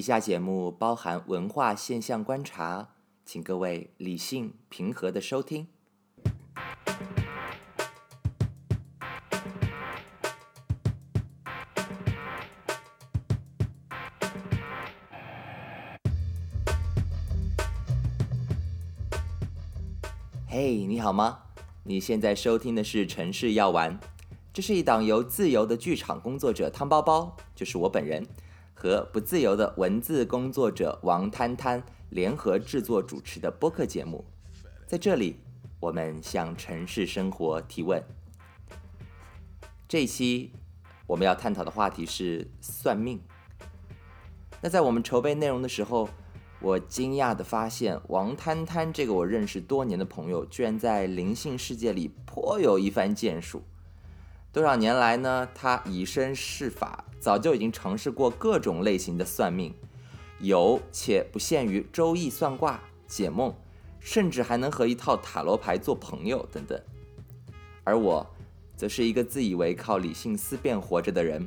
[0.00, 2.88] 以下节目包含文化现象观察，
[3.26, 5.68] 请各位理性平和的收听。
[20.46, 21.40] 嘿，你好吗？
[21.84, 24.00] 你现在收听的是《城市药丸》，
[24.50, 28.26] 这是一档由自由的剧场工作者汤包包，就是我本人，
[28.80, 34.24] 和不自由的文字工作者王摊摊联合制作主持的播客节目。
[34.86, 35.36] 在这里，
[35.80, 38.02] 我们向城市生活提问。
[39.86, 40.52] 这一期
[41.06, 43.20] 我们要探讨的话题是算命。
[44.62, 46.08] 那在我们筹备内容的时候，
[46.62, 53.62] 我惊讶地发现，王摊摊这个我认识多年的朋友，居然在灵性世界里颇有一番建树。
[54.52, 59.74] 多少年来呢，他以身试法，早就已经尝试过各种类型的算命，
[60.40, 63.54] 有且不限于周易算卦、解梦，
[63.98, 66.80] 甚至还能和一套塔罗牌做朋友等等。
[67.84, 68.26] 而我，
[68.76, 71.46] 则是一个自以为靠理性思辨活着的人，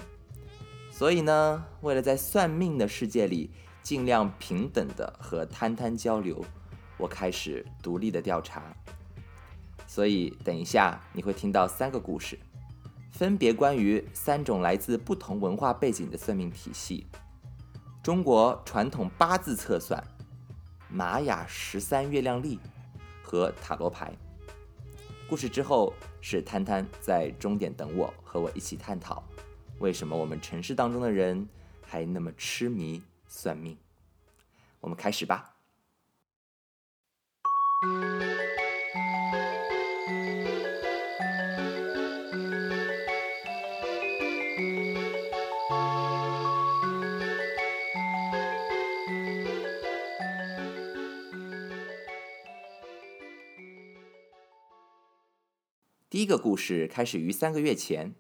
[0.92, 3.50] 所以呢，为了在算命的世界里。
[3.84, 6.46] 尽量平等的和摊摊交流，
[6.98, 8.74] 我开始独立的调查。
[9.86, 12.40] 所以等一下你会听到三个故事，
[13.14, 17.06] 分别关于三种来自不同文化背景的算命体系：
[18.02, 20.04] 中国传统八字测算、
[20.90, 22.60] 玛雅十三月亮历
[23.22, 24.12] 和塔罗牌。
[25.30, 29.24] 故事之后是摊摊在终点等我，和我一起探讨
[29.80, 31.48] 为什么我们城市当中的人
[31.82, 33.02] 还那么痴迷。
[33.26, 33.76] 算命，
[34.80, 35.56] 我们开始吧。
[56.24, 58.16] 第一个故事开始于三个月前，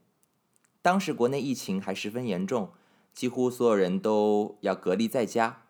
[0.81, 2.72] 当时国内疫情还十分严重。
[3.14, 5.68] 几乎所有人都要隔离在家。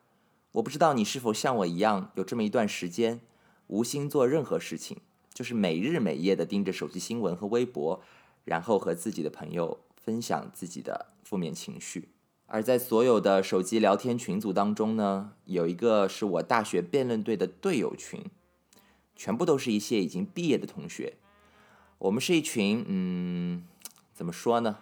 [0.53, 3.21] 我不知道你是否像我一样，有这么一段时间，
[3.67, 4.97] 无心做任何事情，
[5.31, 8.01] 就是每日每夜的盯着手机新闻和微博，
[8.45, 12.09] 然后和自己的朋友分享自己的负面情绪。
[12.47, 18.25] 而在所有的手机聊天群组当中呢，有一个是我大学辩论队的队友群，
[19.15, 21.17] 全部都是一些已经毕业的同学。
[22.03, 23.63] 我们是一群，嗯，
[24.13, 24.79] 怎么说呢？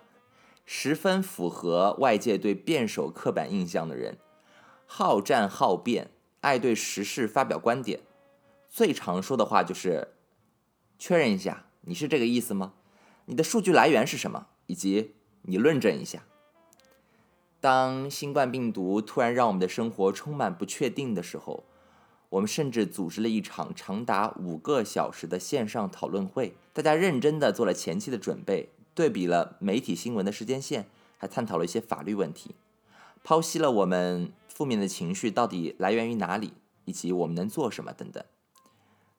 [0.65, 4.17] 十分符合外界对辩手刻板印象的人，
[4.87, 6.09] 好战好辩，
[6.39, 7.99] 爱对时事发表观点，
[8.67, 10.15] 最常说的话就是
[10.97, 12.73] 确认一下你是这个意思吗？
[13.25, 14.47] 你的数据来源是什么？
[14.65, 16.23] 以及你论证一下。
[17.59, 21.65] 当新冠病毒突然让我们的生活充满不确定的时候，
[22.31, 28.69] 我们甚至组织了一场长达五个小时的线上讨论会，大家认真的做了前期的准备。
[28.94, 30.86] 对比了媒体新闻的时间线，
[31.18, 32.56] 还探讨了一些法律问题，
[33.24, 36.53] 剖析了我们负面的情绪到底来源于哪里，
[36.86, 38.24] 以及我们能做什么等等。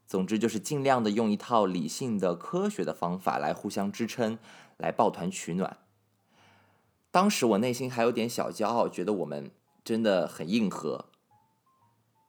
[0.07, 4.39] 总之就是尽量的用一套理性的、科学的方法来互相支撑，
[4.77, 5.79] 来抱团取暖。
[7.11, 9.51] 当时我内心还有点小骄傲，觉得我们
[9.83, 11.07] 真的很硬核。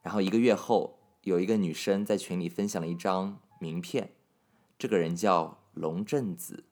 [0.04, 4.12] 然后一个月后，有一个女生在群里分享了一张名片，
[4.78, 6.64] 这个人叫龙正子。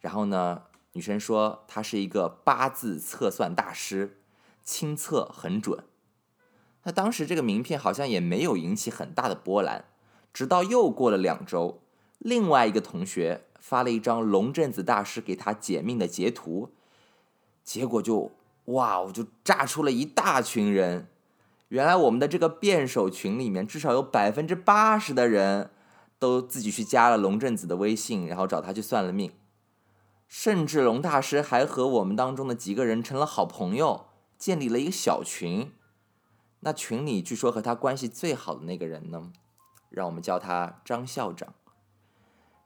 [0.00, 4.18] 然后呢，女生说她是一个八字测算大师，
[4.62, 5.82] 亲测很准。
[6.82, 9.86] 那当时这个名片好像也没有引起很大的波澜，
[10.34, 11.80] 直到又过了两周，
[12.18, 16.74] 另外一个同学发了一张龙镇子大师给他解命的截图，
[17.64, 18.30] 结果就
[18.66, 21.08] 哇，我就炸出了一大群人。
[21.68, 25.70] 原来我们的这个辩手群里面，至少有百分之八十的人
[26.18, 29.32] 都自己去加了龙镇子的微信，然后找他去算了命。
[30.26, 34.06] 甚至龙大师还和我们当中的几个人成了好朋友，
[34.38, 35.72] 建立了一个小群。
[36.60, 39.30] 那群里据说和他关系最好的那个人呢，
[39.90, 41.54] 让我们叫他张校长。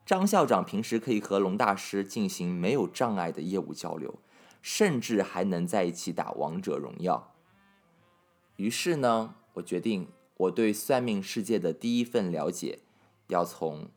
[0.06, 4.18] 张校长平时可以和龙大师进行没有障碍的业务交流，
[4.60, 7.31] 甚至还能在一起打王者荣耀。
[8.62, 10.06] 于是呢，我决定
[10.36, 12.78] 我对算命世界的第一份了解，
[13.26, 13.88] 要从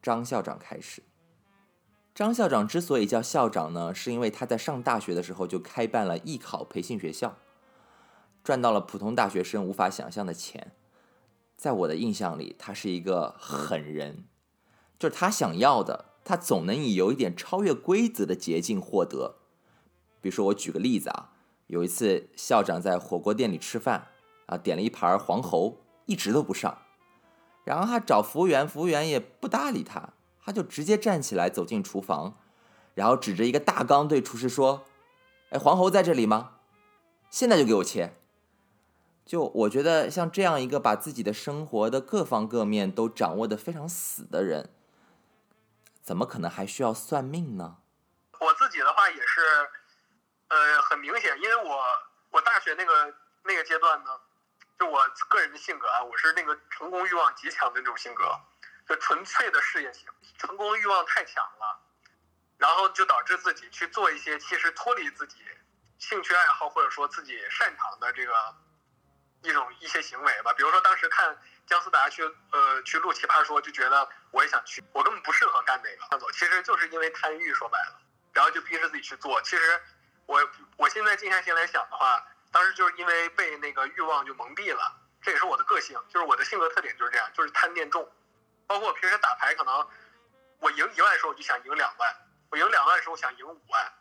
[0.00, 1.02] 张校长开始。
[2.14, 7.36] 张校长之所以叫校长呢，是因为他在上大学的时候就开办了艺考培训学校，
[8.44, 10.70] 赚到了普通大学生无法想象的钱。
[11.56, 14.26] 在我的印象里，他是一个狠人，
[15.00, 19.38] 就是他想要的，他总能以有一点超越规则的捷径获得。
[20.20, 21.32] 比如说，我举个例子啊，
[21.66, 24.08] 有一次校长在火锅店里吃饭
[24.46, 26.78] 啊，点了一盘黄喉，一直都不上，
[27.64, 30.10] 然后他找服务员，服务员也不搭理他，
[30.44, 32.38] 他就直接站起来走进厨房，
[32.94, 34.84] 然后指着一个大缸对厨师说
[35.50, 36.58] ：“哎，黄喉在这里吗？
[37.30, 38.14] 现在就给我切。”
[39.26, 44.70] 就我觉得像这样一个把自己的生活的各方各面都掌握的非常死的人，
[46.00, 47.78] 怎么可能还需要算命呢？
[48.38, 49.40] 我自己的话也是，
[50.48, 51.84] 呃，很明显，因为我
[52.30, 54.20] 我大学那个那个阶段呢，
[54.78, 58.38] 就我个人的性格啊，我是那个成功欲望极强的那种性格，
[58.88, 60.08] 就纯粹的事业型，
[60.38, 61.80] 成功欲望太强了，
[62.58, 65.36] 然后就导致自己去做一些其实脱离自己
[65.98, 68.54] 兴趣爱好或者说自己擅长的这个。
[69.42, 71.38] 一种一些行为吧，比如说当时看
[71.68, 76.32] 姜思达去呃去录《奇葩说》，就觉得我也想去，我根本不适合干那个。
[76.32, 78.00] 其实就是因为贪欲，说白了，
[78.32, 79.40] 然后就逼着自己去做。
[79.42, 79.80] 其实
[80.26, 84.92] 我我现在静下心来想的话，当时就是因为被那个欲望就蒙蔽了，
[85.22, 88.10] 这也是我的个性，就是我的性格特点就是这样，就是贪念重。
[88.66, 89.88] 包括我平时打牌，可能
[90.58, 92.16] 我赢一万的时候我就想赢两万，
[92.50, 93.92] 我赢两万的时候想赢五万，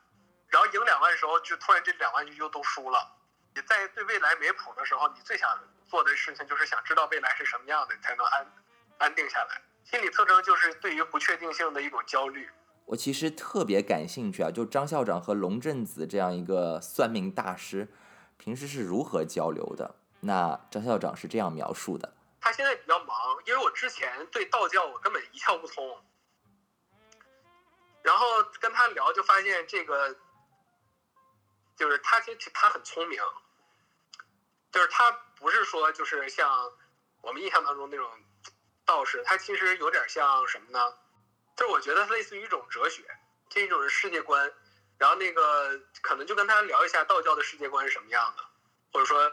[0.49, 3.11] 然后赢两万的时候就突然这两万就又都输了。
[3.53, 5.57] 你在对未来没谱的时候，你最想
[5.87, 8.51] 做的事情就是想知道未来是什么样的，你才能安
[8.97, 9.61] 安定下来。
[9.83, 12.49] 心理特征就是对于不确定性的一种焦虑。
[12.85, 17.87] 我其实特别感兴趣啊，就张校长和龙震子这样一个算命大师，
[18.37, 19.95] 平时是如何交流的？
[20.21, 25.97] 那张校长是这样描述的：他现在比较忙，因为我之前对道教我根本一窍不通，
[28.03, 28.25] 然后
[28.59, 30.15] 跟他聊就发现这个，
[31.75, 33.19] 就是他其实他很聪明。
[34.71, 35.09] 就是他
[35.39, 36.69] 不是说就是像
[37.21, 38.05] 我们印象当中那种
[38.83, 40.93] 道士，他其实有点像什么呢？
[41.55, 43.03] 就我觉得类似于一种哲学，
[43.49, 44.53] 这一种是世界观。
[44.97, 48.43] 然后那个可能就跟他聊一下道教的世界观是什么样的，
[48.93, 49.31] 或者说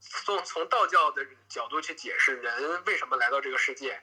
[0.00, 4.02] 从从道教的角度去解释人为什么来到这个世界，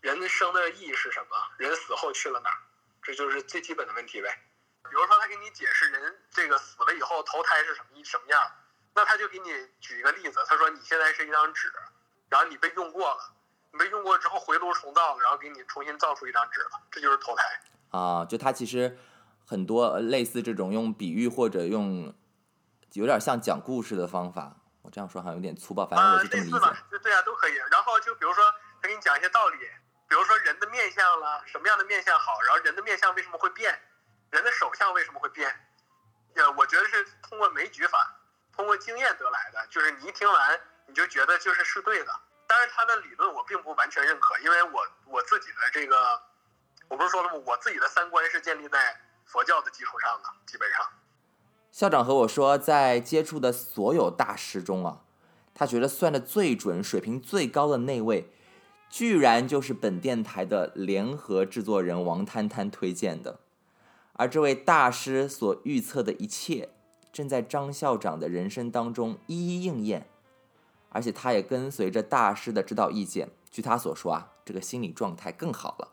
[0.00, 2.56] 人生的意义是什么，人死后去了哪儿，
[3.02, 4.42] 这就是最基本的问题呗。
[4.84, 8.50] 比如说他给你解释人这个死了以后投胎是什么什么样。
[8.94, 9.50] 那他就给你
[9.80, 11.72] 举一个例子，他说你现在是一张纸，
[12.28, 13.34] 然后你被用过了，
[13.72, 17.42] 你被用过之后回炉重造，然后给你重新造出一张纸了，这就是投胎
[17.90, 18.24] 啊。
[18.24, 18.98] 就他其实
[19.46, 22.14] 很多类似这种用比喻或者用
[22.92, 26.58] 有点像讲故事的方法，我这样说好像有点粗暴，反正我是这么理解。
[26.90, 27.54] 对对啊，都可以。
[27.70, 28.44] 然后就比如说
[28.80, 29.58] 他给你讲一些道理，
[30.06, 33.80] 比如说人的面相啦，什么样的面相好，然后人的面相为什么会变，
[34.30, 35.50] 人的手相为什么会变？
[36.34, 38.16] 呃，我觉得是通过枚举法。
[38.54, 42.14] 通过经验得来的，就是你一听完你就觉得就是是对的。
[42.46, 45.96] 当然，他的理论我并不完全认可，因为我我自己的这个，
[46.88, 47.42] 我不是说了吗？
[47.46, 50.86] 我自己的三观是建立在佛教的基础上的，基本上。
[51.70, 55.00] 校长和我说，在接触的所有大师中啊，
[55.54, 58.30] 他觉得算的最准、水平最高的那位，
[58.90, 63.40] 居然就是本电台的联合制作人王摊摊推荐的，
[64.12, 66.68] 而这位大师所预测的一切。
[67.10, 70.08] 正在张校长的人生当中一一应验，
[70.92, 73.30] 而且他也跟随着大师的指导意见。
[73.50, 75.92] 据他所说啊，这个心理状态更好了。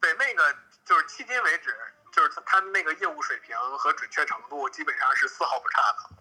[0.00, 0.54] 对，那个
[0.84, 1.74] 就是迄今为止，
[2.12, 6.16] 就是他那个业务水平和准确程度基本上是丝毫不差的，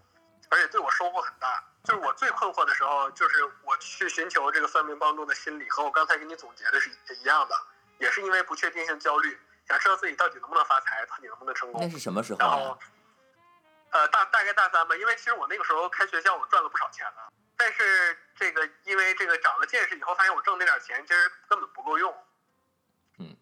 [0.50, 1.64] 而且对我收获很大。
[1.84, 7.56] 就是我最困惑的时候，就是我去寻求这个算命帮助的心理，和我刚才给你总结的是一样的，
[8.00, 11.82] 也是因为不确定性焦虑，想知道自己到底能不能发财，到底能不能成功。
[11.82, 12.40] 那是什么时候？
[12.40, 12.80] 然后。
[13.92, 17.22] 呃，大大概大三吧，因为其实我那个时候开学校，我赚了不少钱呢。
[17.58, 22.14] 但是这个因为这个长了见识以后，发现我挣那点钱其实根本不够用，
[23.20, 23.36] 嗯，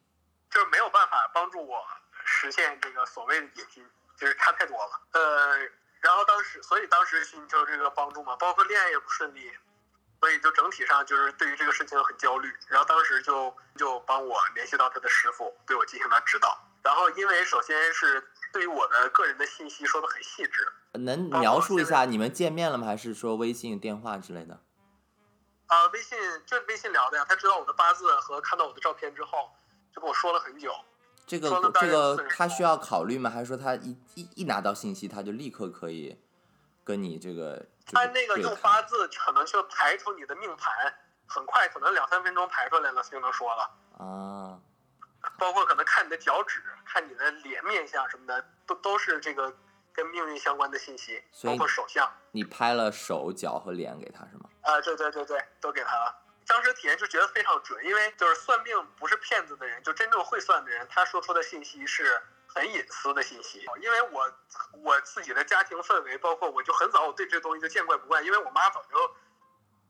[0.49, 1.85] 就是没有办法帮助我
[2.23, 5.01] 实现这个所谓的野心，就是差太多了。
[5.13, 5.57] 呃，
[6.01, 9.51] 然后当时，所以当时寻求这个帮助嘛，包括恋爱也不顺利，
[10.19, 12.53] 所以就整体上就是对于这个事情很焦虑。
[12.67, 16.59] 然后当时就就帮我联系到他的师傅，对我进行了指导。
[16.83, 18.27] 然后因为首先是。
[18.53, 22.85] 对于我的个人的信息说的很细致，能描述一下你们见面了吗？
[22.85, 24.59] 还是说微信、电话之类的？
[25.67, 27.25] 啊，微信就是微信聊的呀。
[27.27, 29.51] 他知道我的八字和看到我的照片之后，
[29.93, 30.73] 就跟我说了很久。
[31.25, 33.29] 这个这个他需要考虑吗？
[33.29, 36.19] 还是说他一一一拿到信息，他就立刻可以
[36.83, 37.65] 跟你这个？
[37.85, 40.93] 他那个用八字可能就排出你的命盘，
[41.25, 43.71] 很快，可能两三分钟排出来了就能说了。
[43.97, 44.59] 啊。
[45.37, 49.53] 包括可能看你的脚趾，看你的脸面相什么的，都都是这个
[49.93, 52.11] 跟命运相关的信息，包括手相。
[52.31, 54.49] 你拍了手脚和脸给他是吗？
[54.61, 56.15] 啊，对对对对，都给他了。
[56.47, 64.33] 当时体验就觉得非常准，因为就是算命不是骗子的人，就真正会算的人，他说出的信息是很隐私的信息，因为我
[64.83, 69.15] 我自己的家庭氛围，包括我就很早我对这东西就见怪不怪，因为我妈早就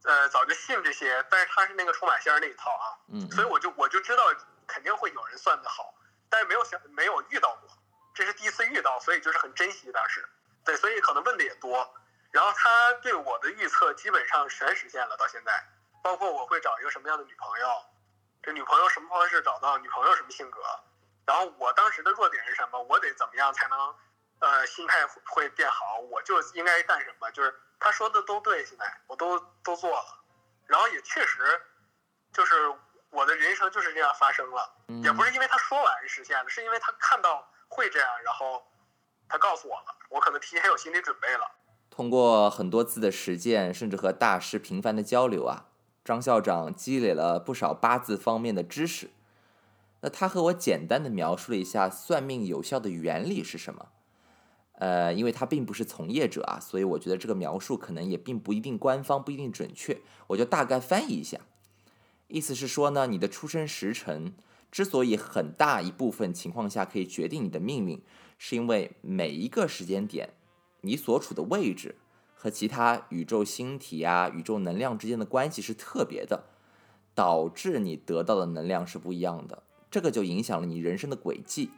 [0.03, 4.23] 呃早就信这些，但是她是那个出马仙儿那一套啊，嗯，所以我就我就知道
[4.67, 5.93] 肯定会有人算的好，
[6.29, 7.69] 但是没有想没有遇到过，
[8.13, 10.27] 这是第一次遇到，所以就是很珍惜当时，
[10.65, 11.93] 对，所以可能问的也多。
[12.31, 15.67] 然后他对我的预测基本上全实现了，到现在，
[16.01, 17.85] 包括我会找一个什么样的女朋友，
[18.41, 20.61] 这女朋友什么方式找到，女朋友什么性格，
[21.25, 23.95] 然后我当时的弱点是什么，我得怎么样才能，
[24.39, 30.23] 呃，心态会变好，我就应该干什么，就是他说的都对，现在我都都做了，
[30.67, 31.61] 然后也确实，
[32.31, 32.55] 就是
[33.09, 38.61] 我的人生就是这样发生了，也不是因为他说完实现了，是因为他看到会这样，然后
[39.29, 41.55] 他告诉我了，我可能提前有心理准备了。
[41.89, 45.67] 通过很多次的实践，甚至和大师频繁的交流啊，
[46.03, 49.09] 张校长积累了不少八字方面的知识。
[50.01, 53.87] 那他和我简单的描述了一下算命有效的原理是什么。
[54.73, 60.01] 呃，因为他并不是从业者啊，所以我觉得这个描述可能也并不一定官方，不一定准确。
[60.27, 61.39] 我就大概翻译一下，
[62.27, 64.33] 意思是说呢，你的出生时辰
[64.71, 68.01] 之所以很大一部分情况下可以决定你的命运，
[68.37, 70.29] 是因为每一个时间点。
[70.83, 71.97] 你所处的位置
[72.33, 76.45] 和其他宇宙星体啊、宇宙能量之间的关系是特别的，
[77.13, 79.61] 导致你得到的能量是不一样的，
[79.91, 81.69] 这个就影响了你人生的轨迹。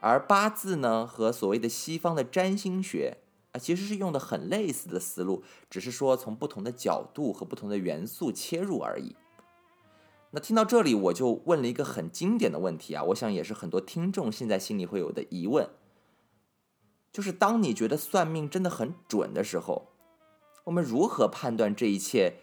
[0.00, 3.18] 而八字呢，和所谓的西方的占星学
[3.52, 9.14] 啊，其实是用的很类似的思路，只是说从不同的角度和不同的元素切入而已。
[10.34, 15.68] 那听到这里，我就问了一个很经典的问题啊，我想也是很多听众现在心里会有的疑问。
[17.12, 19.92] 就是当你觉得算命真的很准的时候，
[20.64, 22.38] 我们如何判断这一切，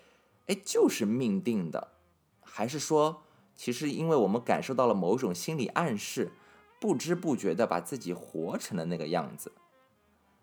[0.46, 1.94] 哎，就是命定的，
[2.42, 3.24] 还是说，
[3.56, 6.32] 其实因为我们感受到了某种心理暗示，
[6.80, 9.52] 不知不觉的把自己活成了那个样子？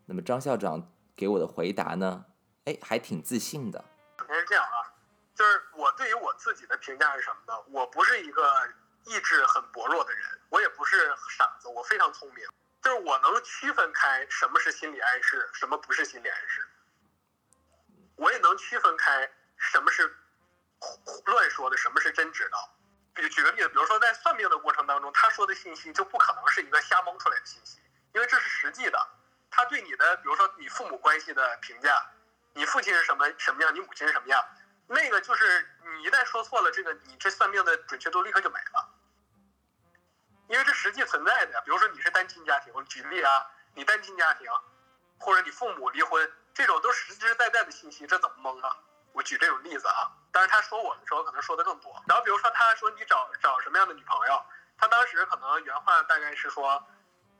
[0.06, 2.24] 那么张校长给我的回答呢，
[2.64, 3.84] 哎，还挺自信的。
[4.18, 4.95] 首先是这样啊，
[5.36, 7.60] 就是我对于我自己的评价是什么呢？
[7.68, 8.68] 我不是一个
[9.04, 12.48] 意志很薄弱的人，我也不是傻子，我非常聪明。
[12.82, 16.66] 就是我能区分开什么是心理暗示，什么不是心理暗示。
[18.16, 20.16] 我也能区分开什么是
[20.78, 22.72] 胡乱说的，什么是真知道。
[23.12, 27.78] 比举个例子，比如说在算命的过程当中，他说的信息就不可能是一个瞎蒙出来的信息，
[28.14, 29.08] 因为这是实际的。
[29.50, 32.06] 他对你的，比如说你父母关系的评价，
[32.54, 34.44] 你父亲是什么什么样，你母亲是什么样，
[34.88, 38.88] 那个就是你一旦说错了，这个你这算命的准确度立刻就没了。
[40.48, 44.48] 因为这实际存在的，比如说你是单亲家庭，我举例啊，你单亲家庭，
[45.18, 48.76] 或者你父母离婚，这种都实实在在的信息，这怎么蒙啊？
[49.12, 52.00] 我举这种例子啊，但是他说我的时候可能说的更多。
[52.06, 54.44] 然后比如说他说你找找什么样的女朋友，
[54.78, 56.86] 他当时可能原话大概是说，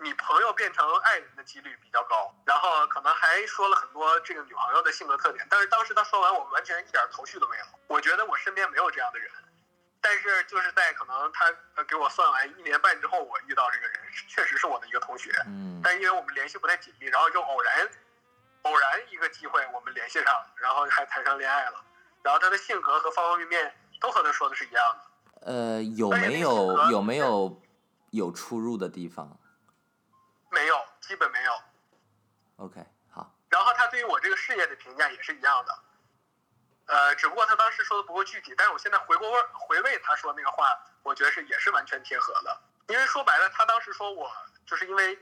[0.00, 5.46] 你朋友变成爱人的几率比较高，然后可能还说了很多这个女朋友的性格特点。
[5.50, 7.64] 但是当时他说完，我完全一点头绪都没有。
[7.86, 9.30] 我觉得我身边没有这样的人。
[10.00, 13.98] 但是就是在可能他呃给我算完一年半之后，我遇到这个人
[14.28, 17.90] 确实是我的一个同学，嗯，但因为我们联系不太紧密，然后就偶然
[18.62, 21.82] 偶然一个机会我们联系上了，然后还谈上恋爱了，
[22.22, 25.50] 然后他的性格和方方面面都和他说的是一样的。
[25.52, 27.60] 呃，有没有有没有
[28.10, 29.36] 有出入的地方？
[30.56, 31.52] 没有，基本没有。
[32.56, 33.30] OK，好。
[33.50, 35.78] 然后他对于我这个事业的评价也是一样的。
[36.86, 42.58] 呃，只不过他当时说的不够具体，但是我现在回过味回味他说那个话，我觉得是也是完全贴合的。
[42.88, 44.32] 因为说白了，他当时说我
[44.64, 45.18] 就是因为，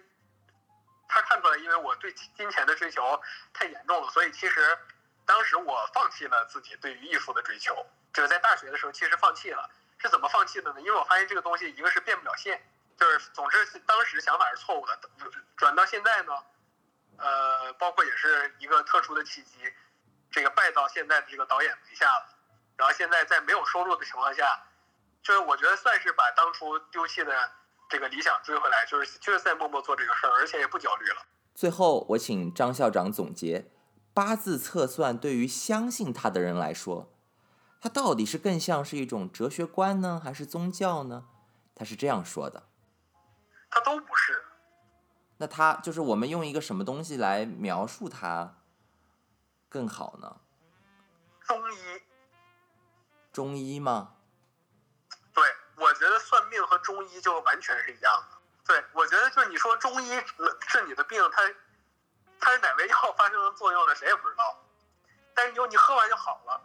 [1.08, 3.20] 他看出来，因为我对金钱的追求
[3.52, 4.78] 太严重了，所以其实
[5.26, 9.68] 当时我放弃了自己对于艺术的追求，就是在大学的时候其实放弃了。
[9.98, 10.80] 是怎么放弃的呢？
[10.80, 12.62] 因为我发现这个东西一个是变不了现，
[12.98, 14.98] 就是总之当时想法是错误的。
[15.56, 16.32] 转到现在呢，
[17.16, 19.58] 呃，包括也是一个特殊的契机。
[20.30, 22.26] 这个拜到现在的这个导演门下了，
[22.76, 24.64] 然后现在在没有收入的情况下，
[25.22, 27.32] 就是我觉得算是把当初丢弃的
[27.88, 31.24] 这个理想追回来，就是就是在默默做这个事儿，而且也不焦虑了。
[31.54, 33.70] 最后，我请张校长总结
[34.12, 37.12] 八字测算对于相信他的人来说，
[37.80, 41.26] 它到底是更像是一种哲学观呢，还是宗教呢？
[41.76, 42.64] 他是这样说的，
[43.74, 44.44] 他都不是。
[45.36, 48.54] 那他就是我们用一个什么东西来描述它？
[49.68, 50.40] 更好呢？
[51.40, 52.02] 中医，
[53.32, 54.14] 中医吗？
[55.34, 55.42] 对，
[55.74, 58.38] 我觉得算命和中医就完全是一样的。
[58.64, 60.08] 对，我觉得就是你说中医
[60.60, 61.42] 治你的病，它
[62.38, 64.56] 它是哪味药发生的作用了，谁也不知道。
[65.34, 66.62] 但是你你喝完就好了，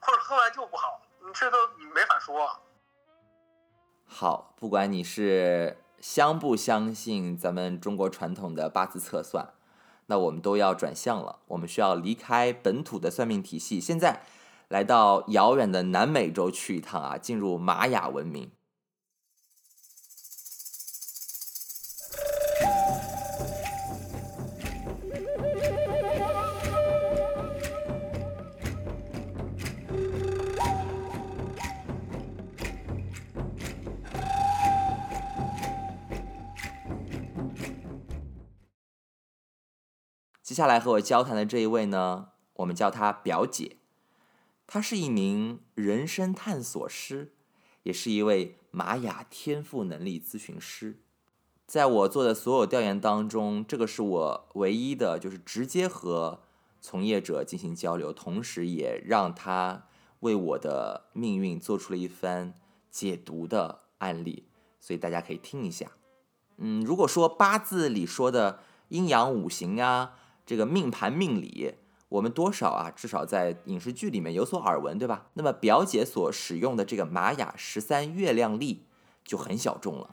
[0.00, 2.58] 或者喝完就不好，你这都没法说。
[4.06, 9.50] 好，不管你是相不相信咱们中国传统的八字测算，
[10.06, 11.40] 那我们都要转向了。
[11.48, 14.22] 我们需要离开本土的算命体系，现在
[14.68, 18.50] 来到遥远的南美洲去一趟啊，进入玛雅文明。
[40.50, 43.76] 接下来和我交谈的这一位呢，我们叫她表姐。
[44.66, 47.34] 她是一名人生探索师，
[47.84, 50.98] 也是一位玛雅天赋能力咨询师。
[51.68, 56.40] 在我做的所有调研当中，这个是我唯一的，就是直接和
[56.80, 59.86] 从业者进行交流，同时也让他
[60.18, 62.54] 为我的命运做出了一番
[62.90, 64.48] 解读的案例。
[64.80, 65.92] 所以大家可以听一下。
[66.56, 70.16] 嗯，如果说八字里说的阴阳五行啊。
[70.50, 71.74] 这个命盘命理，
[72.08, 75.28] 我们多少啊，至少在影视剧里面有所耳闻，对吧？
[75.34, 78.82] 那么表姐所使用的这个玛雅十三月亮历
[79.24, 80.10] 就很小众了。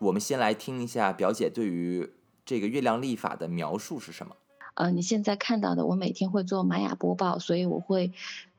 [0.00, 2.10] 我们先来听一下表姐对于
[2.44, 4.34] 这个月亮历法的描述是什么？
[4.74, 8.10] 呃，你现在看到的，我每天会做玛雅播报，所以我会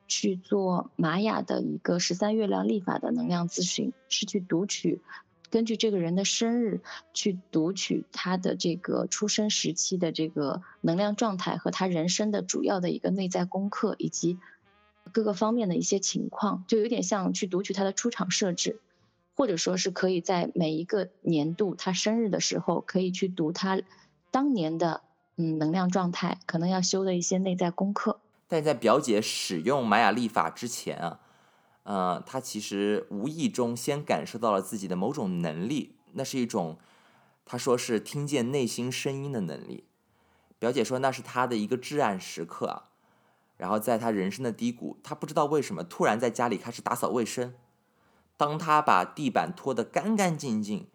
[0.08, 5.02] 去做玛雅的一个十三月亮历法的能量咨询，是去读取。
[5.50, 6.82] 根据这个人的生日
[7.14, 14.38] 去读取他的这个出生时期的这个能量状态和他人生的主要的一个内在功课以及
[15.12, 18.80] 各个方面的一些情况，就有点像去读取他的出场设置，
[19.36, 23.82] 或者说是可以在每一个年度他生日的时候可以去读他
[24.30, 25.02] 当年的
[25.36, 28.20] 嗯能量状态，可能要修的一些内在功课。
[28.48, 31.20] 但在表姐使用玛雅历法之前啊。
[31.84, 36.78] 呃，他其实无意中先感受到了自己的某种能力，那是一种，
[37.46, 39.86] 他说是听见内心声音的能力。
[40.60, 42.90] 表姐说那是他的一个至暗时刻啊。
[43.58, 47.56] 然后在他人生的低谷，他不知道为什么突然在家里开始打扫卫生。
[48.38, 50.88] 当他把地板拖得干干净净，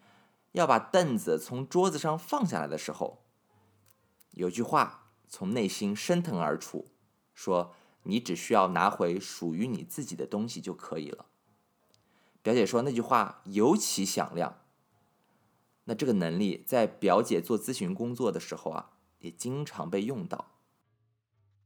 [0.53, 3.25] 要把凳子从桌子上放下来的时候，
[4.31, 6.87] 有句话从内心升腾而出，
[7.35, 7.75] 说。
[8.05, 11.27] 你只需要拿回属于你自己的东西就可以了。
[12.43, 14.61] 表姐说那句话尤其响亮。
[15.85, 20.51] 那这个能力在表姐做咨询工作的时候啊，也经常被用到。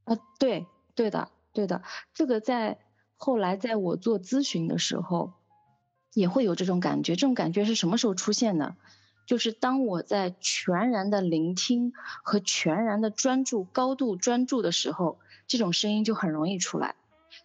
[0.05, 1.83] 啊，对，对的，对的。
[2.13, 2.79] 这个在
[3.15, 5.33] 后来在我做咨询的时候，
[6.13, 7.15] 也会有这种感觉。
[7.15, 8.75] 这种感觉是什么时候出现的？
[9.25, 15.19] 就是当我在全然的聆听和全然的专注、高度专注的时候。
[15.49, 16.95] 这种声音就很容易出来，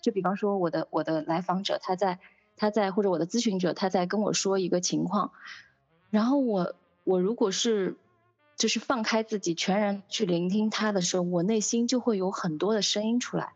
[0.02, 2.20] 就比方说我的我的来访者他在
[2.54, 5.32] 他在或者我的咨询者他在跟我说一个情况，
[6.10, 7.96] 然后我我如果是
[8.56, 13.54] 就是放开自己全然去聆听他的时候，我内心就会有很多的声音出来，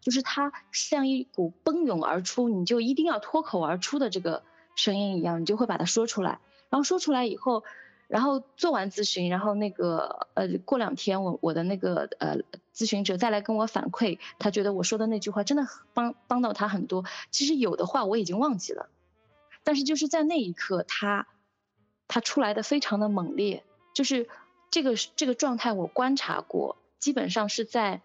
[0.00, 4.42] 就是它像一股奔涌而出，你就一定要脱口而出的这个
[4.76, 7.62] 声音一样，你就会把它说出来，然后说出来以后。
[8.10, 12.38] 然后做完咨询，然后那个呃，过两天我我的那个呃
[12.74, 17.04] 咨询者再来跟我反馈，他觉得我说的那句话真的帮帮到他很多。
[17.30, 18.88] 其实有的话我已经忘记了，
[19.62, 21.28] 但是就是在那一刻，他
[22.08, 23.62] 他出来的非常的猛烈，
[23.94, 24.28] 就是
[24.72, 28.02] 这个这个状态我观察过，基本上是在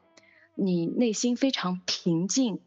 [0.53, 2.61] 你内心非常平静。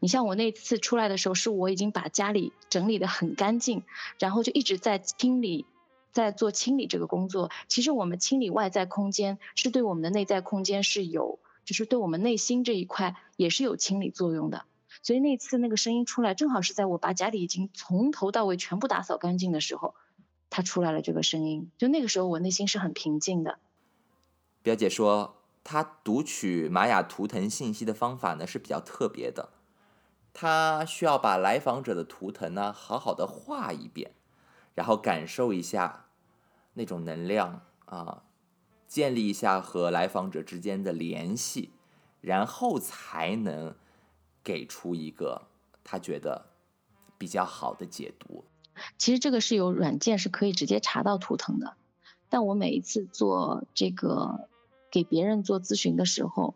[0.00, 3.82] 你像我那次出来的时候，是我已经把家里整理的很干净，
[4.18, 5.66] 然后就一直在清理。
[6.12, 14.64] 在做清理这个工作，其实我们清理外在空间，是对我们的内在空间是有，就是对我们内心这一块也是有清理作用的。
[15.02, 19.94] 所以那次那个声音出来，正好是在我把家里已经从头到尾全部打扫干净的时候，
[20.50, 21.70] 它出来了这个声音。
[21.78, 23.58] 就那个时候，我内心是很平静的。
[24.62, 29.50] 表姐说，她读取玛雅图腾信息的方法呢是比较特别的，
[30.32, 34.12] 她需要把来访者的图腾呢好好的画一遍。
[34.78, 36.06] 然后感受一下
[36.74, 38.22] 那种能量啊，
[38.86, 41.72] 建立一下和来访者之间的联系，
[42.20, 43.74] 然后才能
[44.44, 45.48] 给出一个
[45.82, 46.50] 他觉得
[47.18, 48.44] 比较好的解读。
[48.96, 51.74] 其实这个是有软件是可以直接查到图腾的，
[52.28, 54.48] 但我每一次做这个
[54.92, 56.54] 给别人做咨询的时候，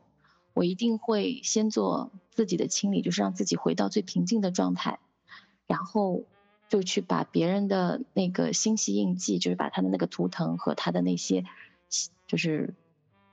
[0.54, 5.00] 我一定会先做自己的清理，就是让自己回到最平静的状态，
[5.66, 6.22] 然后。
[6.72, 11.44] 就去把别人的那个星系印记，就是把他的那个图腾和他的那些，
[12.26, 12.72] 就是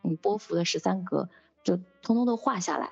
[0.04, 1.30] 嗯波幅的十三格，
[1.64, 2.92] 就通通都画下来，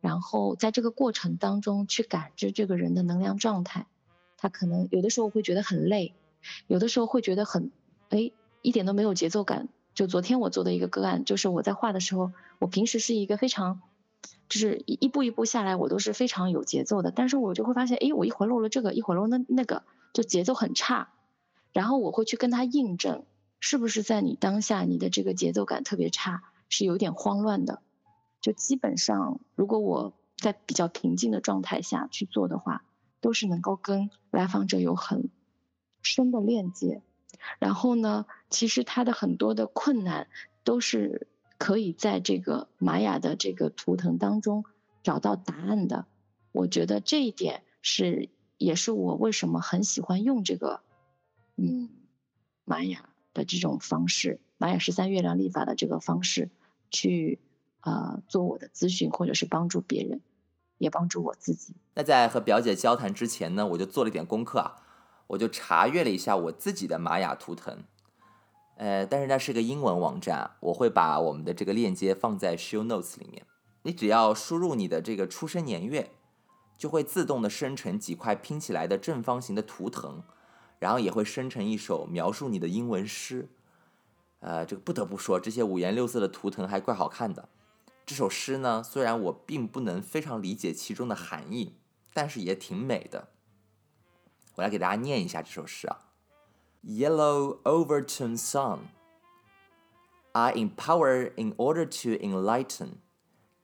[0.00, 3.86] 然后在这个过程当中去感知这个人的能量状态。
[4.38, 6.14] 他可能有的时候会觉得很累，
[6.66, 7.70] 有的时候会觉得很，
[8.08, 9.68] 哎，一点都没有节奏感。
[9.92, 13.82] 就昨天我做的一个个案，就是我在画的时候，我平时是一个非常，
[14.48, 17.10] 就是一一步一步下来，我都是非常有节奏的。
[17.10, 21.10] 但是我就会发现，哎，我一会儿漏了这个，一会儿漏那那个，就节奏很差。
[21.72, 23.24] 然后我会去跟他印证，
[23.58, 27.82] 是不是在你当下你的这个节奏感特别差，是有点慌乱的。
[28.40, 32.84] 就基本上，如果我在比较平静的状态下去做的话，
[33.20, 35.30] 都是能够跟来访者有很
[36.02, 37.02] 深的链接。
[37.58, 40.28] 然后呢，其实他的很多的困难
[40.62, 41.26] 都是
[41.58, 44.64] 可以在这个玛雅的这个图腾当中
[45.02, 46.06] 找到答案的。
[46.52, 50.80] 我觉得这一点是也是我为什么很喜欢用这个
[51.56, 51.90] 嗯
[52.64, 56.50] 玛雅的这种方式，玛雅十三月亮历法的这个方式
[56.90, 57.40] 去
[57.80, 60.20] 呃做我的咨询，或者是帮助别人，
[60.78, 61.74] 也帮助我自己。
[61.94, 64.80] 那在和表姐交谈之前呢，我就做了一点功课啊。
[65.28, 67.82] 我就查阅了一下我自己的玛雅图腾，
[68.76, 73.46] 呃，但是那是个英文网站，我会把我们的这个链接放在 show notes 里面。
[73.82, 76.10] 你只要输入你的这个出生年月，
[76.76, 80.22] 就会自动的生成几块拼起来的正方形的图腾，
[80.78, 83.48] 然后也会生成一首描述你的英文诗。
[84.40, 87.48] 呃，这个不得不说，这些五颜六色的图腾还怪好看的。
[88.04, 91.76] 这首诗呢，虽然我并不能非常理解其中的含义，
[92.12, 93.28] 但是也挺美的。
[94.56, 96.00] 我来给大家念一下这首诗啊。
[96.83, 98.89] Yellow overtone sun,
[100.33, 102.99] I empower in order to enlighten,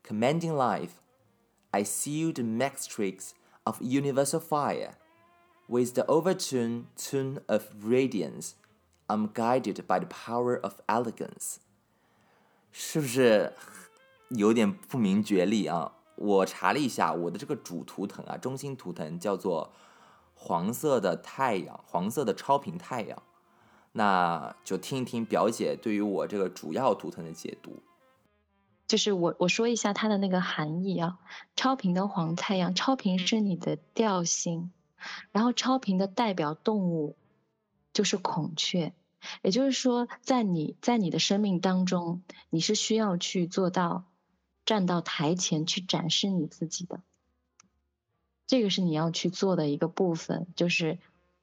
[0.03, 1.01] commanding life.
[1.71, 3.33] I seal the matrix
[3.65, 4.95] of universal fire.
[5.67, 8.55] With the overtone tune of radiance,
[9.07, 11.57] I'm guided by the power of elegance.
[12.71, 13.53] 是不是
[14.29, 15.93] 有点不明觉厉啊？
[16.15, 19.71] 我查了一下，我的这个主图腾啊，中心图腾叫做
[20.42, 23.22] 黄色的太阳，黄色的超频太阳，
[23.92, 27.82] 那就听一听表姐对于我这个主要图腾的解读。
[28.88, 31.18] 就是我我说一下它的那个含义啊，
[31.56, 34.72] 超频的黄太阳，超频是你的调性，
[35.30, 37.16] 然后超频的代表动物
[37.92, 38.94] 就是孔雀，
[39.42, 44.04] 也就是说，在你在你的生命当中，你是需要去做到
[44.64, 47.02] 站到台前去展示你自己的。
[48.50, 50.98] 这个是你要去做的一个部分，就是，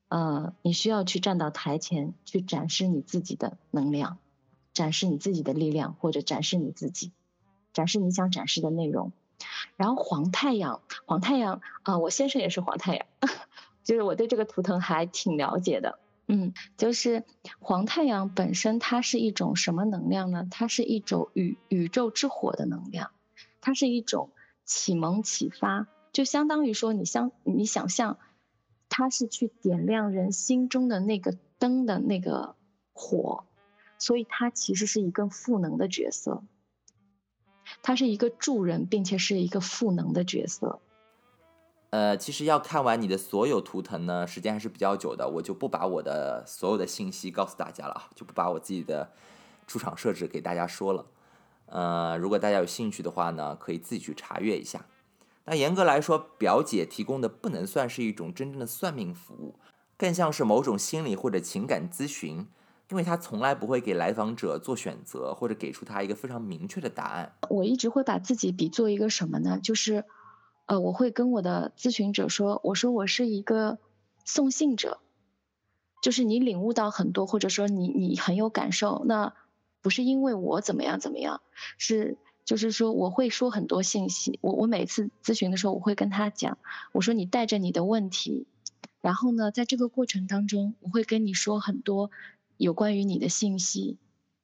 [0.09, 4.17] 呃，你需要去站到台前去展示你自己的能量，
[4.73, 7.13] 展示你自己的力量，或者展示你自己，
[7.71, 9.13] 展示你想展示的内容。
[9.77, 13.05] 然后黄太阳，黄太阳啊，我先生也是黄太阳，
[13.85, 15.99] 就是我对这个图腾还挺了解的。
[16.27, 17.23] 嗯，就是
[17.59, 20.45] 黄太阳本身它是一种什么能量呢？
[20.51, 23.11] 它是一种宇宇宙之火的能量，
[23.61, 24.29] 它是一种
[24.65, 25.87] 启蒙启发。
[26.17, 28.17] 就相当于说，你相你想象，
[28.89, 32.55] 它是去点亮人心中的那个灯的那个
[32.91, 33.43] 火，
[33.99, 36.41] 所以它其实是一个赋能的角色，
[37.83, 40.79] 它是一个助人，并且是一个赋能的角色。
[41.91, 49.11] 呃，其实要看完你的所有图腾呢，时间还是比较久的，我就不把我的所有的信息告诉大家了啊，就不把我自己的
[49.67, 51.05] 出场设置给大家说了。
[51.67, 54.83] 呃，如果大家有兴趣的话呢，可以自己去查阅一下。
[55.49, 59.55] 那严格来说，表姐提供的不能算是一种真正的算命服务，
[59.95, 62.45] 更像是某种心理或者情感咨询，
[62.89, 67.31] 因为她从来不会给来访者做选择，或者给出他一个非常明确的答案。
[67.49, 69.57] 我一直会把自己比作一个什么呢？
[69.63, 70.03] 就是，
[70.65, 73.77] 呃，我会跟我的咨询者说，我说我是一个
[74.25, 74.99] 送信者，
[76.03, 79.33] 就是你领悟到很多，或者说你你很有感受，那
[79.81, 81.39] 不是因为我怎么样怎么样，
[81.77, 82.17] 是。
[82.47, 84.39] 就是说，我会说很多信息。
[84.41, 86.57] 我我每次咨询的时候，我会跟他讲，
[86.93, 88.47] 我说你带着你的问题，
[89.01, 92.09] 然后呢，在这个过程当中，我会跟你说很多
[92.55, 93.97] 有关于你的信息。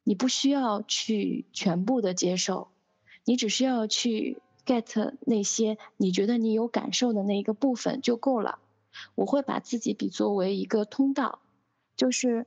[0.03, 2.67] 你不需要去全部的接受，
[3.23, 8.59] 你只需要去 get 那些你觉得你有感受的那一个部分就够了。
[9.15, 11.39] 我会把自己比作为一个通道，
[11.95, 12.45] 就是，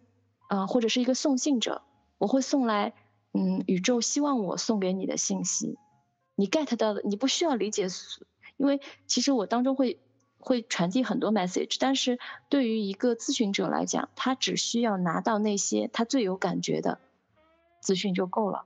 [0.51, 1.81] 呃，或者是一个送信者，
[2.19, 2.93] 我会送来。
[3.39, 5.77] 嗯，宇宙希望我送给你的信息，
[6.37, 7.87] 你 get 到的，你不需要理解，
[8.57, 10.01] 因为其实我当中会
[10.39, 12.19] 会传递很多 message，但是
[12.49, 16.99] 对于一个咨询者来讲，他只需要拿到那些他最有感觉的
[17.81, 18.65] 资讯就够了，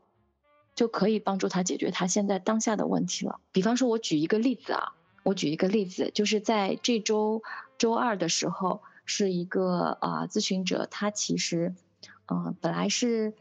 [0.77, 3.41] 就可以帮助他解决他现在当下的问题了。
[3.51, 4.93] 比方说，我举一个例子啊，
[5.25, 7.43] 我举一个例子，就是在这周
[7.77, 11.75] 周二的时候，是一个啊咨询者，他其实
[12.29, 13.35] 嗯本来是。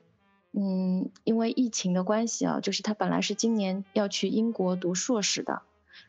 [0.51, 5.61] 嗯，因为疫情的关系啊，就是他本来是今年要去英国读硕士的，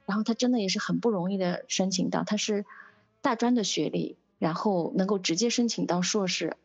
[0.07, 2.64] 然后他真的也是很不容易的申请到，他是
[3.20, 6.57] 大专的学历，然后能够直接申请到硕士，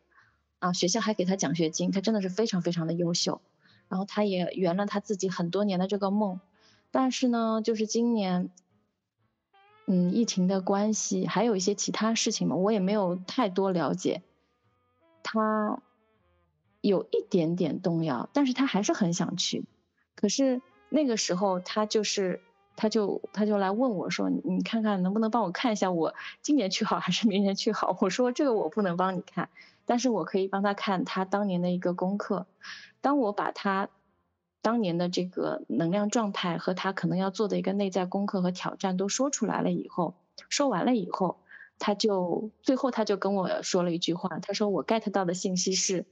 [0.60, 3.42] 啊，学校还给他奖学金，他真的是非常非常的优秀。
[3.88, 6.40] 然后他也圆了他自己很多年的这个梦，
[6.90, 8.50] 但是呢，就是今年，
[9.86, 14.24] 嗯，疫情的关系，还有一些其他事情嘛，我也没有太多了解。
[15.22, 15.84] 他
[16.88, 19.66] 有一点点动摇，但是他还是很想去。
[20.16, 22.42] 可是那个时候，他就是，
[22.76, 29.50] 他就他就来问我说：“你看看能不能帮我看一下，我今年去好还是明年去好？”我说：“这个我不能帮你看，
[29.86, 32.46] 但是我可以帮他看他当年的一个功课。”
[33.02, 33.90] 当我把他
[34.62, 40.16] 当年的这个能量状态和他可能要做的一个内在功课和挑战都说出来了以后，
[40.50, 41.38] 说完了以后，
[41.78, 46.06] 他就最后他就跟我说了一句话，他说我 get 到的信息是，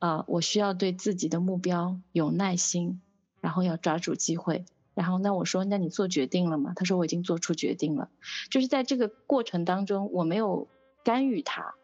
[0.00, 3.00] 啊，我需要对自己的目标有耐心，
[3.40, 6.72] 然后要抓住机会，然后那我说那你做决定了吗？
[6.74, 8.08] 他说我已经做出决定了，
[8.50, 10.66] 就是在这个过程当中我没有
[11.04, 11.74] 干预他，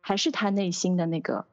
[0.00, 1.46] 还是他内心的那个。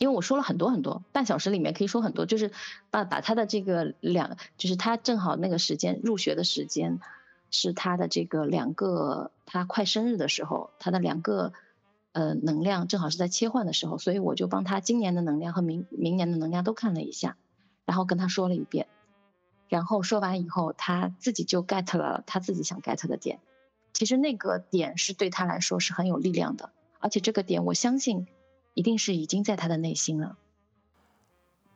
[0.00, 2.52] 因为我说了很多很多，半小时里面可以说很多，就是
[2.90, 7.00] 把把他的这个两，就是他正好那个时间入学的时间，
[7.50, 11.52] 是他的这个两个他快生日的时候，他的两个
[12.12, 17.36] 呃能量正好是在切换的时候，所以我就帮他今年的能量和明明年的能量都看了一下，
[17.84, 18.86] 然后跟他说了一遍，
[19.68, 23.40] 然后说完以后，他自己就 get 了他自己想 get 的点，
[23.92, 28.26] 其实那个点是对他来说是很有力量的，而且这个点我相信。
[28.74, 30.38] 一定是已经在他的内心了。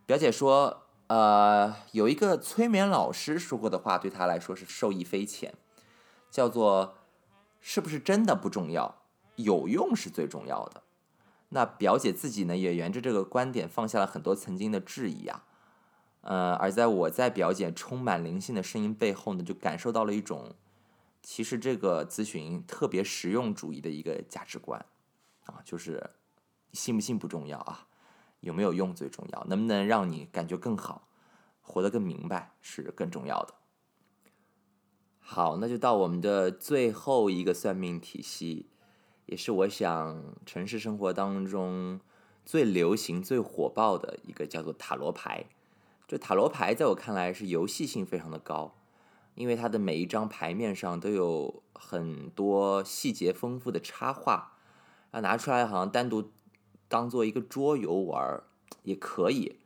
[0.06, 5.52] 表姐说，呃，有一个催眠老师说过的话，对他来说是受益匪浅，
[6.30, 6.94] 叫做
[7.60, 9.01] “是不是真的不重要，
[9.36, 10.82] 有用是最重要的”。
[11.50, 15.44] 那表姐自己呢，也沿着这个观点放下了很多曾经的质疑啊。
[16.22, 20.54] 呃，而在我在表姐充满灵性的声音背后呢，就感受到了一种，
[21.22, 24.84] 其实这个咨询特别实用主义的一个价值观
[25.44, 26.10] 啊，就是。
[26.72, 27.86] 信不信不重要啊，
[28.40, 31.06] 有没有用最重要，能不能让你感觉更好，
[31.60, 33.52] 活得更明白是更重要的。
[35.18, 38.70] 好，那就到我们的最后一个算命体系，
[39.32, 41.98] 也是我想城市生活当中
[42.44, 45.46] 最流行、最火爆的一个，叫做塔罗牌。
[46.06, 48.74] 这塔罗牌在我看来是游戏性非常的高，
[49.34, 54.52] 因为它的每一张牌面上都有很多细节丰富的插画，
[55.12, 56.30] 啊，拿出来好像单独。
[56.86, 58.42] 当做一个桌游玩
[58.82, 59.56] 也可以。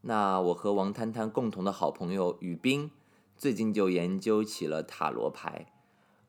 [0.00, 2.90] 那我和王摊摊共同的好朋友雨冰
[3.36, 5.66] 最近就研究起了塔罗牌。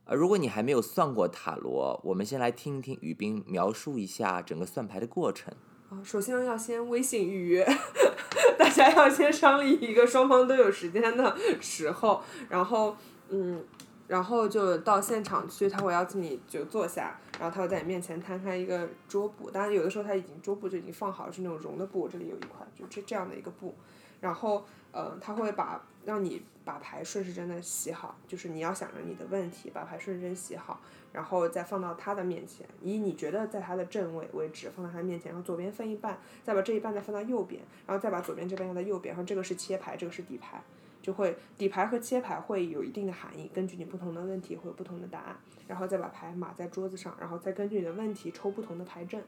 [0.09, 5.53] 呃，如果你还没有算过塔罗，我们先来听一听雨冰描述一下整个算牌的过程。
[5.91, 7.63] 啊，首先要先微信预约，
[8.57, 12.97] 大家要先商议一个双方都有时间的时候，然后
[13.29, 13.63] 嗯。
[14.07, 23.75] 然后就到现场去，他会邀请你就坐下，然后他会在你面前摊开一个桌布，当然有的时候他已经桌布就已经放好，是那种绒的布，这里有一块，就这这样的一个布，
[24.21, 30.79] 然后呃他会把让你把牌顺时针的洗好，就是你要想着你的问题，把牌顺时针洗好，
[31.11, 40.61] 然后再放到他的面前，以你觉得在他的正位为止，放到他面前，然后左边分一半，再把这一半再放到右边，然后再把左边这边放到右边，然后这个是切牌，这个是底牌。
[41.01, 45.35] 就会底牌和切牌会有一定的含义，根据你不同的问题会有不同的答案，
[45.67, 49.23] 然后再把牌码在桌子上，然后再根据你的问题抽不同的牌阵。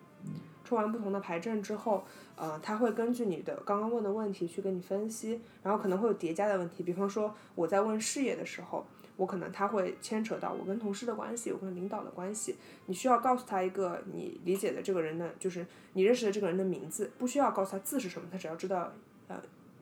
[0.64, 2.04] 抽完不同的牌阵之后，
[2.36, 8.86] 呃，他会根据你的刚刚问的问题去跟你分析，然后可能会有叠加的问题，比方说我在问事业的时候，
[9.18, 12.56] 我可能他会牵扯到我跟同事的关系，我跟领导的关系，
[12.86, 18.92] 你需要告诉他一个你理解的这个人的，就是你认识的这个人的名字，不需要告诉他字是什么，他只要知道，
[19.28, 19.42] 呃。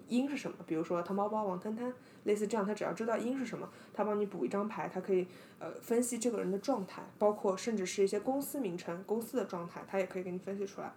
[0.10, 0.58] 音是什么？
[0.68, 1.94] 比如说汤包包、王摊摊，
[2.26, 5.28] 类似这样，他只要知道音是什么，他帮你补一张牌，他可以
[5.60, 10.92] 呃分析这个人的状态，包括甚至是一些公司名称、公司的状态，他也可以给你分析出来。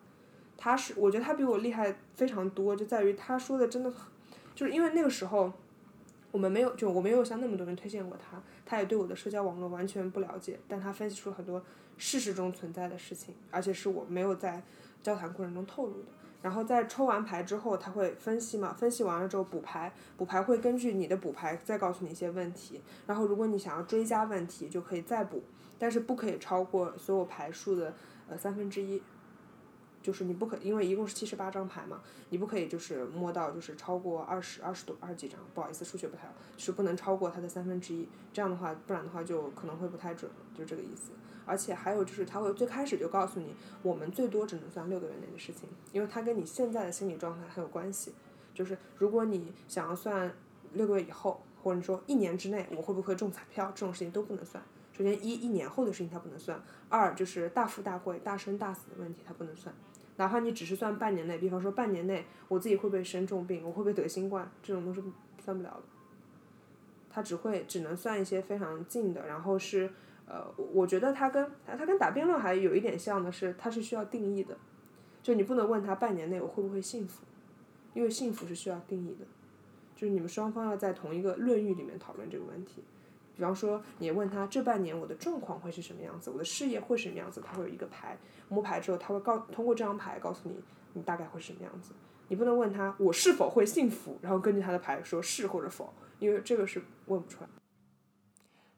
[0.56, 3.92] 他是，我觉得他比我厉害非常多，就在于他说的真的，
[4.54, 5.52] 就是因为那个时候
[6.30, 11.62] 我们没有，就我没有向那么多人推荐过他，他也对我的社交网络完全不了解，但他分析出很多
[11.98, 14.62] 事实中存在的事情，而且是我没有在
[15.02, 16.08] 交谈过程中透露的。
[16.42, 18.74] 然后在抽完牌之后，他会分析嘛？
[18.74, 22.82] 分析完了之后补牌，补牌会根据你的补牌再告诉你一些问题。
[23.06, 25.42] 然后如果你想要追加问题，就可以再补，
[25.78, 27.94] 但是不可以超过所有牌数的
[28.28, 29.00] 呃三分之一。
[30.02, 32.00] 就是你不可，因为一共是七十八张牌嘛，
[32.30, 38.08] 你不可以就是摸到就是超过二十二十多二十几张，不好意思，数学不太好，是不能超过它的三分之一。
[38.32, 40.28] 这样的话，不然的话就可能会不太准，
[40.58, 41.12] 就这个意思。
[41.44, 48.12] 而且还有就是，他会最开始就告诉你，我们最多只能算六个月内的事情，因为它跟你现在的心理状态很有关系。
[48.54, 50.32] 就是如果你想要算
[50.74, 54.62] 六个月以后，或者说一年之内我会不会中彩票，这种事情都不能算。
[54.92, 59.74] 首先一一年后的事情它不能算，二就是大富大贵、大生大死的问题它不能算。
[60.16, 65.02] 哪怕你只是算半年内，比方说半年内我自己会不会生重病，我会不会得新冠，这种都是
[65.42, 65.82] 算不了的。
[67.08, 69.90] 它只会只能算一些非常近的，然后是
[70.32, 74.56] 呃，我觉得它跟它跟打辩论还有一点像的是，它是需要定义的，
[75.22, 77.22] 就你不能问他半年内我会不会幸福，
[77.92, 79.26] 因为幸福是需要定义的，
[79.94, 82.82] 就是你们双方要在同一个论域里面讨论这个问题。
[83.36, 88.16] 比方说，你问他这半年我的状况会是什么样子，我的事业会是什么样子，他会有一个牌，
[88.48, 90.56] 摸牌之后他会告通过这张牌告诉你
[90.94, 91.92] 你大概会什么样子。
[92.28, 97.48] 你不能问他我是否会幸福，然后根据他的牌说是或者否，因为这个是问不出来。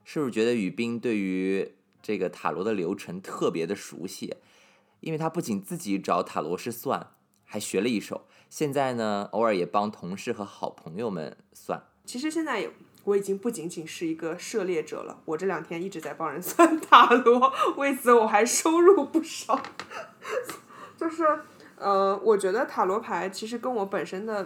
[0.05, 4.35] 是不是觉得宇斌对于这个塔罗的流程特别的熟悉？
[5.01, 7.11] 因为他不仅自己找塔罗师算，
[7.43, 11.83] 还学了一手，现在呢，偶尔也帮同事和好朋友们算。
[12.05, 12.71] 其实现在也。
[13.05, 19.61] 我已经不仅仅是一个涉猎者了，我这两天一直在帮人算 塔罗，为此我还收入不少。
[20.97, 21.23] 就是，
[21.75, 24.43] 呃，我觉得塔罗牌其实跟我本身的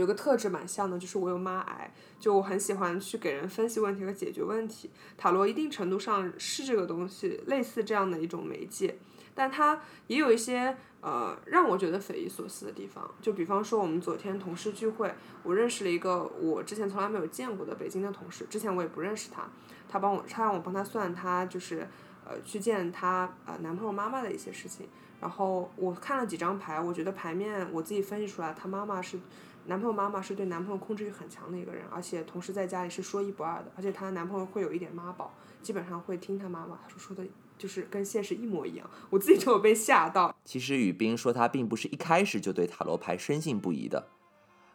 [0.00, 4.90] 有个特质蛮像的，就是我有妈癌，就我很喜欢去给人分析问题和解决问题。
[5.16, 8.98] 塔罗一定程度上是这个东西，类似这样的一种媒介，
[9.34, 10.76] 但它也有一些。
[11.04, 19.46] 呃，让我觉得匪夷所思的地方，就比方说我们昨天同事聚会，我认识了一个我之前从来没有见过的北京的同事，之前我也不认识他，
[19.86, 21.86] 他帮我，他让我帮他算他就是
[22.24, 24.88] 呃去见他呃男朋友妈妈的一些事情，
[25.24, 29.18] 然后我看了几张牌，我觉得牌面我自己分析出来，她妈妈是
[29.64, 35.32] 男朋友妈妈是对男朋友控制欲很强的一个人，而且同时在家里是说一不二的，而且她男朋友会有一点妈宝，
[35.62, 37.24] 基本上会听她妈妈，她说说的。
[37.56, 40.34] 就是跟现实一模一样，我自己就有被吓到。
[40.44, 44.08] 其实雨冰说他并不是一开始就对塔罗牌深信不疑的，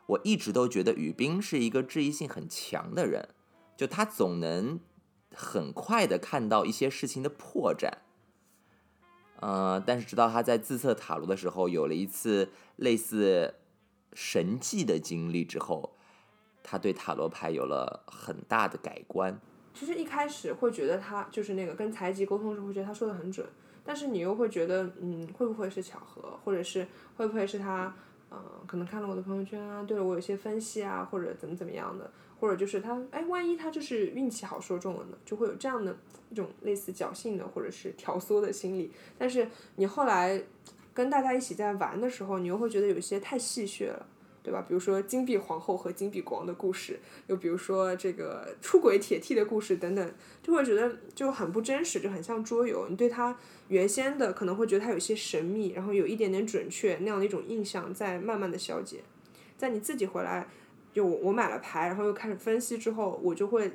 [0.05, 3.27] 我一直都觉得雨冰是一个质疑性很强的人，
[3.75, 4.79] 就他总能
[5.35, 7.91] 很快的看到一些事情的破绽。
[9.41, 13.55] 呃，但是直到他在自测塔罗的时候有了一次类似
[14.13, 15.95] 神迹的经历之后，
[16.61, 19.39] 他对塔罗牌有了很大的改观。
[19.73, 23.47] 其实一开始会觉得他就是那个跟财吉沟通时候会觉得他说的很准，
[23.83, 27.95] 但是你又会觉得，嗯，会不会是巧合，或者是会不会是他，
[28.29, 35.97] 呃，可能看了我的朋友圈啊，对了我有些分析啊，或者怎么怎么样的，或者就是他，哎，万一他就是运气好说中了呢，就会有这样的
[36.29, 38.91] 一种类似侥幸的或者是挑唆的心理。
[39.17, 40.41] 但是你后来
[40.93, 44.05] 跟大家一起在玩的时候，你又会觉得有些太戏谑了。
[44.49, 44.65] 对吧？
[44.67, 52.87] 比如说金币皇后和金币国王的故事，又比如说这个出轨铁 T 的故事等等，就会觉得就很不真实，就很像桌游。
[52.89, 59.01] 你对它原先的可能会觉得它有些神秘，然后有一点点准确那样的一种印象在慢慢的消解。
[59.55, 60.47] 在你自己回来，
[60.91, 63.73] 就我买了牌，然后又开始分析之后，我就会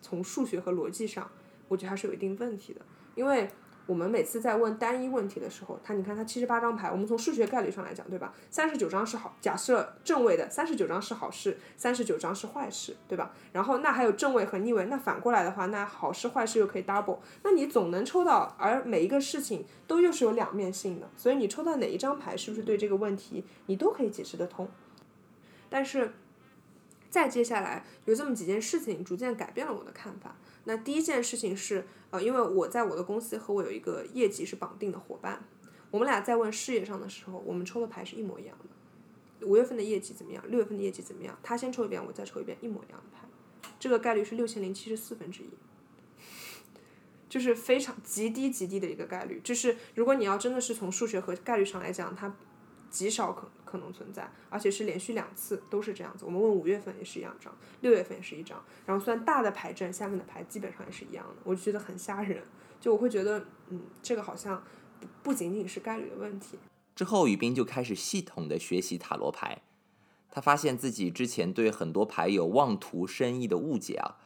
[0.00, 1.30] 从数学和逻辑上，
[1.68, 2.80] 我觉得还是有一定问题的，
[3.14, 3.48] 因为。
[3.86, 8.32] 我们每次在问单一问题的时候，他你看他七十八张牌，我们从数学概率上来讲，对吧？
[8.50, 13.32] 三十九张是好，假设正位的三十九张是好事，三十九张是坏事，对吧？
[13.52, 24.68] 然后那还有正位和逆位，那反过来的话，那好事坏事又可以 double，那你总能抽到，而每一个事情都又是有两面性的，所以你抽到哪一张牌，是不是对这个问题你都可以解释得通？
[25.68, 26.12] 但是
[27.10, 30.36] 再接下来有这么几件事情，逐渐改变了我的看法。
[30.64, 35.44] 那第一件事情是，呃，因为我在我的公司和我有一个业绩是绑定的伙伴，
[35.90, 39.46] 我们俩在问事业上的时候，我们抽的牌是一模一样的。
[39.46, 40.44] 五月份的业绩怎么样？
[40.48, 41.36] 六月份的业绩怎么样？
[41.42, 43.26] 他先抽一遍，我再抽一遍，一模一样的牌，
[43.80, 45.48] 这个概率是六千零七十四分之一，
[47.28, 49.40] 就是非常极低极低的一个概率。
[49.42, 52.32] 就是如果你要真的是从数学和概率上来讲，它
[52.92, 53.50] 极少可。
[53.72, 56.26] 可能存在，而且是连续两次都是这样子。
[56.26, 57.50] 我们问五月份也是一样张，
[57.80, 62.44] 六月份也是一张，然后算大的牌阵，下面的牌基本上也是一样的，我就觉得很吓人。
[62.78, 64.62] 就我会觉得，嗯，这个好像
[65.00, 66.58] 不不仅仅是概率的问题。
[66.94, 69.62] 之后，宇斌就开始系统的学习塔罗牌，
[70.30, 74.16] 他发现自己之前对很多牌有妄图深意的误解啊，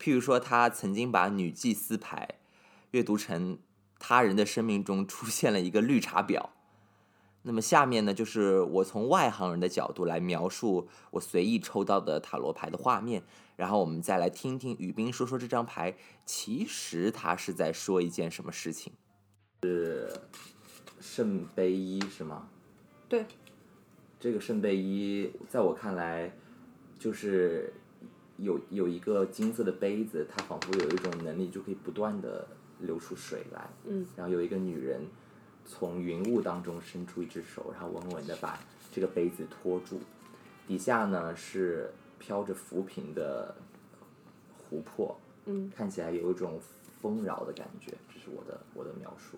[0.00, 2.40] 譬如说他曾经把女祭司牌
[2.90, 3.60] 阅读成
[4.00, 6.48] 他人的生命中出现了一个绿茶婊。
[7.48, 13.22] 那么下面呢，就是我从外行人的角度来描述我随意抽到的塔罗牌的画面，
[13.54, 18.92] 然后我们再来听听雨冰说说这张牌，其实他是在说一件什么事情？
[19.62, 20.10] 是
[20.98, 22.48] 圣杯一是吗？
[23.08, 23.24] 对。
[24.18, 26.36] 这个圣杯一，在我看来，
[26.98, 27.72] 就是
[28.38, 32.48] 有有一个金色的杯子，它仿佛有一种能力，就可以不断的
[32.80, 33.70] 流出水来。
[33.84, 34.04] 嗯。
[34.16, 35.06] 然后有一个女人。
[35.66, 38.58] 从云雾当中伸出一只手，然后稳稳的把
[38.92, 40.00] 这个杯子托住。
[40.66, 43.54] 底下呢是飘着浮萍的
[44.56, 46.60] 湖泊，嗯，看起来有一种
[47.00, 49.36] 丰饶的感觉，这是我的我的描述。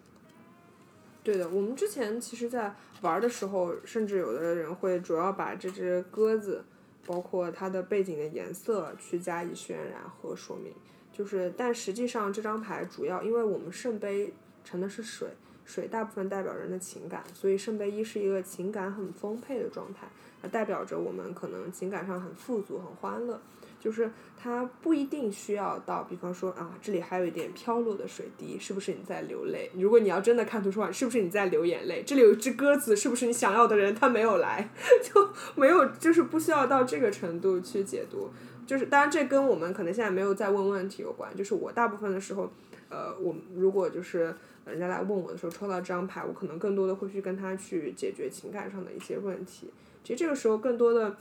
[1.24, 6.64] 对的，我们之前其实，在玩的时候，甚至有的人会主要把这只鸽子，
[7.04, 10.72] 包括它的背景的颜色去加以渲染和说明。
[11.12, 14.32] 就是，但实际上这张牌主要，因为我们圣杯
[14.64, 15.28] 盛的是水，
[15.68, 20.08] 水大部分代表人的情感，所以圣杯一是一个情感很丰沛的状态，
[20.42, 23.38] 它代表着我们可能情感上很富足、很欢乐。
[23.80, 29.70] 就是它不一定需要到，比方说啊，这里还有一点飘落的水滴，是不是你在流泪？
[29.74, 32.02] 如果你要真的看图书馆，是不是你在流眼泪？
[32.04, 34.68] 这里有一只鸽子，是不是你想要的人他没有来？
[35.00, 38.28] 就没有，就是不需要到这个程度去解读。
[38.66, 41.32] 就是当然，这跟我们可能现在没有在问问题有关。
[41.36, 42.50] 就是我大部分的时候，
[42.88, 44.34] 呃，我如果就是
[44.68, 49.70] 人家来问我的时候抽到这张牌，我可能更多的会去跟他去解决情感上的一些问题。
[50.04, 51.16] 其实这个时候更多的。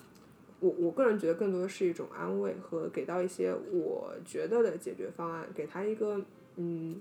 [0.60, 6.20] 我我个人觉得更多的是一种安慰和给到一些我觉得的解决方案，给他一个
[6.56, 7.00] 嗯，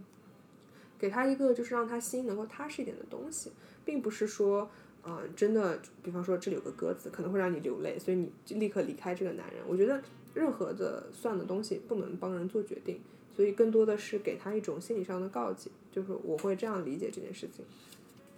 [0.99, 3.51] 给他一个就是让他心能够踏实一点的东西，
[3.83, 4.69] 并不是说
[5.01, 9.63] 啊真的，比方说这里有个鸽子可能会让你流泪，所以你就立刻离开这个男人。
[9.67, 10.03] 我觉得
[10.35, 13.01] 任何的算的东西不能帮人做决定，
[13.37, 17.65] 所以更多的是给他一种心理上的告诫，就是我会这样理解这件事情。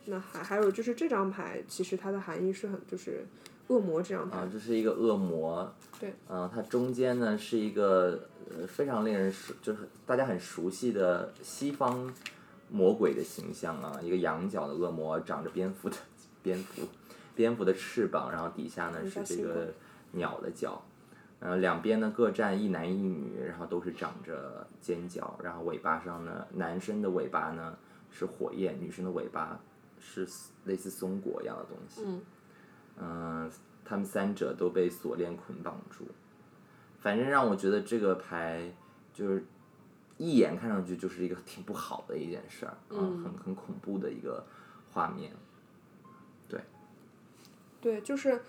[0.07, 3.25] 那还还有就是这张牌其实它的含义是很就是。
[3.69, 5.71] 恶魔这张牌啊，这是一个恶魔。
[6.01, 6.11] 对。
[6.27, 8.19] 嗯，它中间呢是一个
[8.49, 12.11] 呃非常令人熟，就是大家很熟悉的西方
[12.71, 15.97] 魔鬼的形象啊，一个羊角的恶魔，长着蝙蝠的
[16.43, 16.81] 蝙蝠，
[17.35, 19.71] 蝙蝠的翅膀，然后底下呢是这个
[20.13, 20.83] 鸟的脚，
[21.41, 27.76] 呃，两边呢各站一男一女，然后都是长着尖角，然后尾巴上呢，男生的尾巴呢
[28.11, 29.61] 是火焰，女生的尾巴
[29.99, 30.26] 是
[30.64, 32.03] 类似松果一样的东西。
[32.05, 32.22] 嗯。
[33.01, 33.51] 嗯，
[33.84, 36.05] 他们三者都被锁链捆绑住，
[36.99, 38.72] 反正让我觉得这个牌
[39.14, 39.45] 就是
[40.16, 44.45] 一眼看上去就是一个挺不好的一件事儿啊，很很恐怖的一个
[44.91, 45.32] 画面。
[46.49, 46.61] 对，
[47.80, 48.43] 对，就是，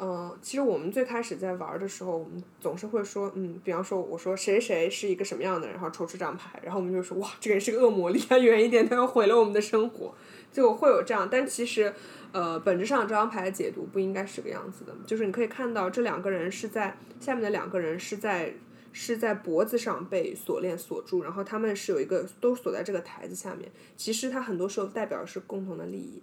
[0.00, 10.14] 嗯，其实我们最开始在玩的时候，我们总是会说，嗯，比方说我说谁谁是一个什么样的人，然后抽出这张牌，然后我们就说哇，这个人是个恶魔，离他远一点，他要毁了我们的生活，
[10.50, 11.92] 就会有这样，但其实。
[12.32, 18.54] 呃，本质上这张牌的解读不应该是个样子的，就是你可以看到这两个人是在下面的两个人是在
[18.92, 23.68] 是在脖子上被锁链锁住，然后他们是有一个都锁在这个台子下面。
[23.96, 26.22] 其实它很多时候代表是共同的利益，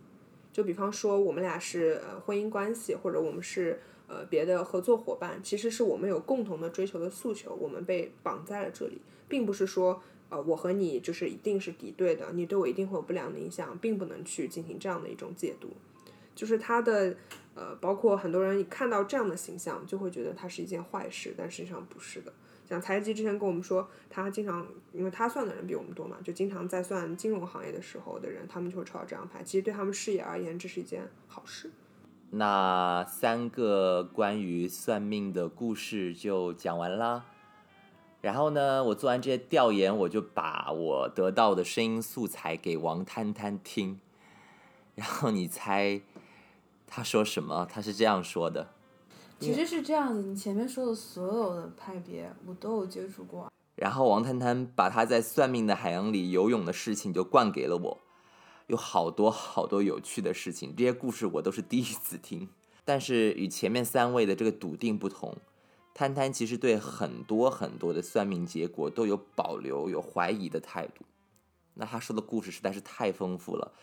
[0.57, 15.69] 就比方说我们俩是呃婚姻关系，或者我们是呃别的合作伙伴，其实是我们有共同的追求的诉求，我们被绑在了这里，并不是说呃我和你就是一定是敌对的，你对我一定会有不良的影响，并不能去进行这样的一种解读。
[16.33, 17.15] 就是他的，
[17.53, 22.33] 呃，包括很多人看到这样的形象，就会觉得它是一件坏事，但实际上不是的。
[22.67, 29.41] 像财基之前跟我们说，他经常，因为他算的人比我们多嘛，就经常在算金融行业的时候的人，他们就会抽到这张牌。
[29.43, 31.71] 其实对他们事业而言，这是一件好事。
[32.31, 37.25] 那三个关于算命的故事就讲完啦。
[38.21, 43.99] 然后呢，我做完这些调研，我就把我得到的声音素材给王摊摊听，
[44.95, 46.01] 然后你猜。
[46.89, 47.67] 他说什么？
[47.69, 48.69] 他是这样说的。
[49.39, 53.51] 其实是这样子，你前面说的所有的派别，我都有接触过。
[53.75, 57.97] 然后王谈谈把他在算命的海洋里游泳的事情就灌给了我，
[58.65, 62.49] 有好多好多有趣的事情，这些故事我都是第一次听。
[62.83, 65.37] 但是与前面三位的这个笃定不同，
[65.93, 71.05] 摊摊其实对很多很多的算命结果都有保留、有怀疑的态度。
[71.75, 73.73] 那他说的故事实在是太丰富了，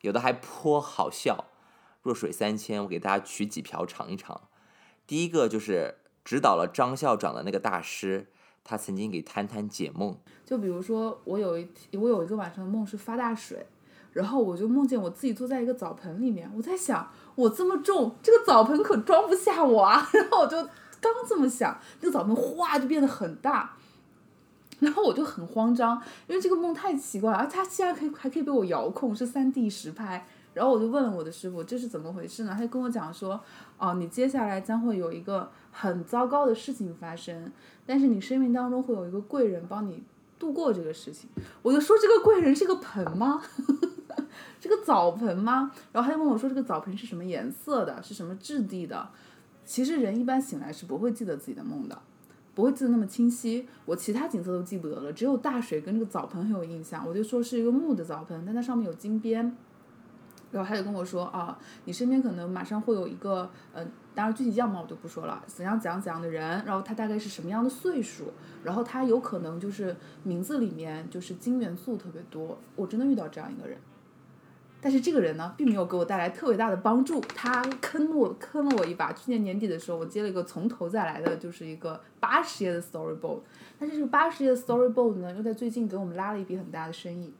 [0.00, 1.44] 有的还颇好笑。
[2.00, 4.40] 弱水三千，我给大家取几瓢尝一尝。
[5.12, 8.28] 第一个就是指导了张校长的那个大师，
[8.64, 10.16] 他曾经给摊摊解梦。
[10.42, 13.66] 就比如说，我有一我有一个晚上的梦是发大水，
[14.14, 20.08] 然后我就梦见我自己坐在一个澡盆里面，我在想，我这么重，这个澡盆可装不下我啊。
[20.14, 20.56] 然后我就
[20.98, 23.76] 刚这么想，那个澡盆哗就变得很大，
[24.78, 30.26] 然后我就很慌张，因为这个梦太奇怪了，它竟然可以还可以被我遥控，是三 D 实拍。
[30.54, 32.52] 然后我就问了我的师傅，这是怎么回事呢？
[32.54, 33.40] 他就跟我讲说，
[33.78, 37.50] 哦，你接下来将会有一个很糟糕的事情发生，
[37.86, 40.02] 但是你生命当中会有一个贵人帮你
[40.38, 41.30] 度过这个事情。
[41.62, 43.42] 我就说这个贵人是个盆吗？
[44.60, 45.72] 这个澡盆吗？
[45.90, 49.08] 然后他就问我说这个澡盆是什么颜色的，是什么质地的？
[49.64, 51.98] 其实人一般醒来是不会记得自己的梦的，
[52.54, 53.66] 不会记得那么清晰。
[53.86, 57.06] 我其他景色都记不得了，只有大水跟这个澡盆很有印象。
[57.08, 59.56] 我就说是一个木的澡盆，但它上面有金边。
[60.52, 63.84] 然后他就跟我说啊，你身边可能马上会有一个呃
[64.14, 68.32] 当然具体样貌我就不说了，怎样怎样怎样的人，然后他大概是什么样的岁数，
[68.62, 73.76] 然后他有可能就是名字里面就是金元素特别多，我真的遇到这样一个人。
[74.84, 79.12] 但是这个人呢，并没有给我带来特别大的帮助，他坑我坑了我一把。
[79.12, 83.38] 去年年底的时候，我接了一个从头再来的，就是一个八十页的 storyboard，
[83.78, 87.32] 但是这个八十页的 storyboard 呢，又在最近给我们拉了一笔很大的生意，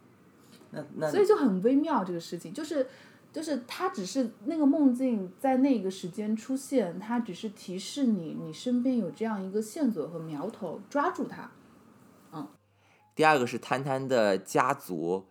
[0.73, 2.87] 那那所以就很微妙这个事情，就是
[3.33, 11.51] 就是它只是那个梦境在那个时间出现，它只是提示你你身边有这样一个线索和苗头，抓住它。
[12.33, 12.49] 嗯
[13.15, 15.27] 第二个是摊摊的家族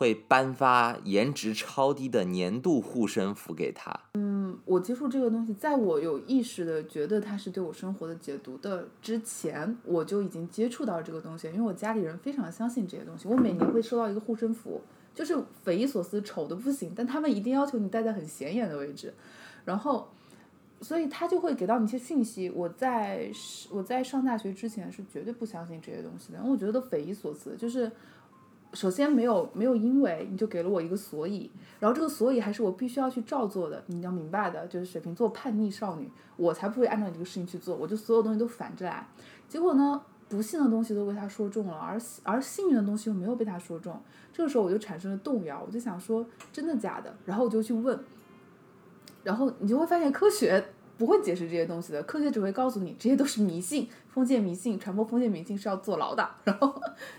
[0.00, 3.94] 会颁发颜值超低的年度护身符给他。
[4.14, 13.28] 嗯我接触这个东西，在我有意识的觉得它是对我生活的解读的之前，我就已经接触到这个东西，因为我家里人非常相信这些东西。
[13.28, 14.80] 我每年会收到一个护身符，
[15.14, 19.12] 就是匪夷所思、丑的不行，但他们一定要求你戴在很显眼的位置，
[19.66, 20.08] 然后，
[20.80, 22.48] 所以他就会给到你一些信息。
[22.48, 23.30] 我在
[23.70, 27.92] 我在上大学之前是绝对不相信这些东西的，我觉得匪夷所思，就是。
[28.72, 31.50] 首先没有没有因为你就给了我一个所以，
[31.80, 39.06] 然后这个所以还是我必须要去照做的，你要明白的，就是水瓶座叛逆少女，我才不会按照你这个事情去做，我就所有东西都反着来。
[39.48, 44.00] 结果呢，不幸的东西都被他说中了，而而幸运的东西又没有被他说中。
[44.32, 47.98] 这个时候我就产生了动摇，我就想说真的假的，然后我就去问，
[49.24, 50.64] 然后你就会发现科学
[51.00, 56.78] 不会解释这些东西的，科学只会告诉你这些都是迷信，封建迷信，传播封建迷信是要坐牢的， 然后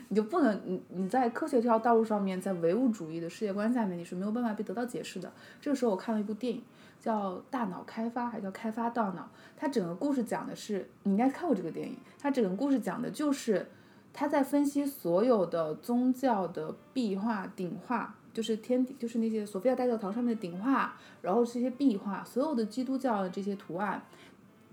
[0.09, 5.34] 你就不能你你在科学这条道路上面，在唯物主义的世界观下面，你是没有办法被得到解释的。
[5.59, 6.61] 这个时候我看了一部电影，
[6.99, 9.23] 叫《大脑开发》，还叫《开发大脑》，
[9.57, 13.67] 它整个故事讲的是，你应该看过这个电影，它整个故事讲的就是
[14.13, 18.15] 他在分析所有的宗教的壁画、顶画。
[18.34, 24.03] 就是天体，就是那些索菲亚大教堂上面的顶画，然后这些壁画，所有的基督教的这些图案，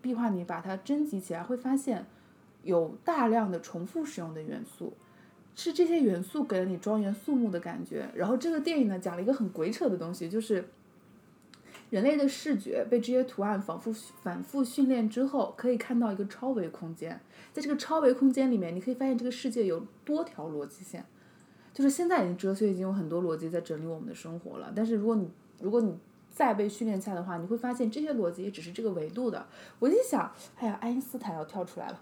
[0.01, 2.07] 壁画你把它征集起来，会发现
[2.63, 4.93] 有大量的重复使用的元素，
[5.57, 8.09] 是这些元素给了你庄严肃穆的感觉。
[8.15, 10.69] 然后这个电影呢，讲了一个很鬼扯的东西，就是
[11.91, 13.93] 人类的视觉被这些图案反复
[14.23, 17.21] 反复训练之后，可以看到一个超维空间，
[17.53, 21.05] 在这个超维空间里面，你可以发现这个世界有多条逻辑线。
[21.79, 25.97] 就是现在已经哲学已经有很多逻辑在整理我们的生活了，但是如果你如果你
[26.29, 29.47] 再被训练下的话，你会发现这些逻辑也只是这个维度的。
[29.79, 32.01] 我就想，哎呀，爱因斯坦要跳出来了，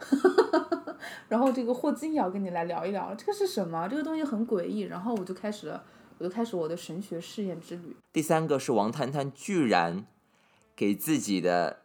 [1.29, 3.87] 然后这个霍金也要跟你来聊一聊了，这个是什么？
[3.87, 4.81] 这个东西很诡异。
[4.81, 5.85] 然后我就开始了，
[6.16, 7.95] 我就开始我的神学试验之旅。
[8.14, 10.07] 第三个是王摊摊居然
[10.74, 11.81] 给自己的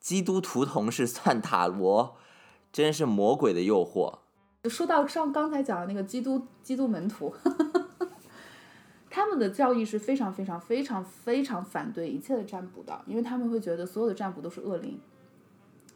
[0.00, 2.16] 基督徒同事算塔罗，
[2.72, 4.20] 真是魔鬼的诱惑。
[4.68, 7.34] 说到上刚才讲的那个基督基督门徒，
[9.10, 14.98] 他们的教义是非常非常非常非常反对一切的占卜的，因为他们会觉得所有的占卜都是恶灵。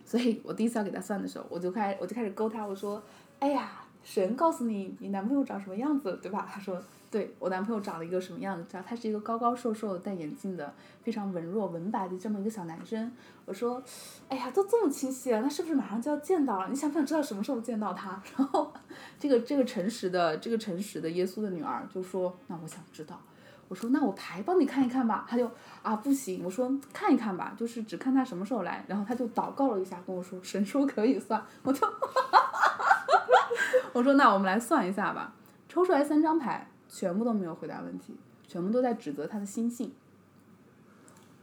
[0.05, 3.03] 所以我第一次要给他算的时候，我就开我就开始勾他，我说
[3.41, 6.83] ：“哎呀，神告诉你你男朋友长什么样子，对吧？”他说。
[7.13, 8.65] 对我男朋友长了一个什么样子？
[8.73, 13.13] 他他是一个高高瘦瘦、戴眼镜的、非常文弱文白的这么一个小男生。
[13.45, 13.83] 我说，
[14.31, 16.69] 哎呀，都这么清晰了，那是不是马上就要见到了？
[16.71, 18.19] 你想不想知道什么时候见到他？
[18.35, 18.73] 然后，
[19.21, 23.21] 这个这个诚实的这个诚实的耶稣的女儿就说，那我想知道。
[23.69, 25.27] 我说，那我牌帮你看一看吧。
[25.29, 25.51] 他就
[25.83, 28.83] 啊不行，我说看一看吧，就是只看他什么时候来。
[28.89, 31.45] 然后他就祷告了一下，跟我说神说可以算。
[31.63, 31.87] 我就，
[33.93, 35.35] 我说那我们来算一下吧，
[35.69, 36.67] 抽出来三张牌。
[36.93, 38.15] 全部都没有回答问题，
[38.47, 39.91] 全部都在指责他的心性。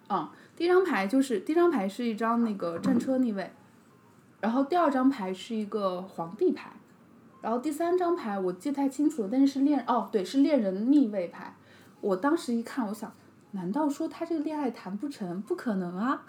[0.08, 3.52] 嗯，第一张牌就是第一张牌是一张那个战车逆位，
[4.39, 6.72] 然后第二张牌是一个皇帝牌，
[7.41, 11.56] 然后第三张牌我记不太清楚了，但是是恋哦对是恋人逆位牌。
[12.00, 13.12] 我当时一看，我想，
[13.52, 15.41] 难道说他这个恋爱谈不成？
[15.41, 16.24] 不可能啊！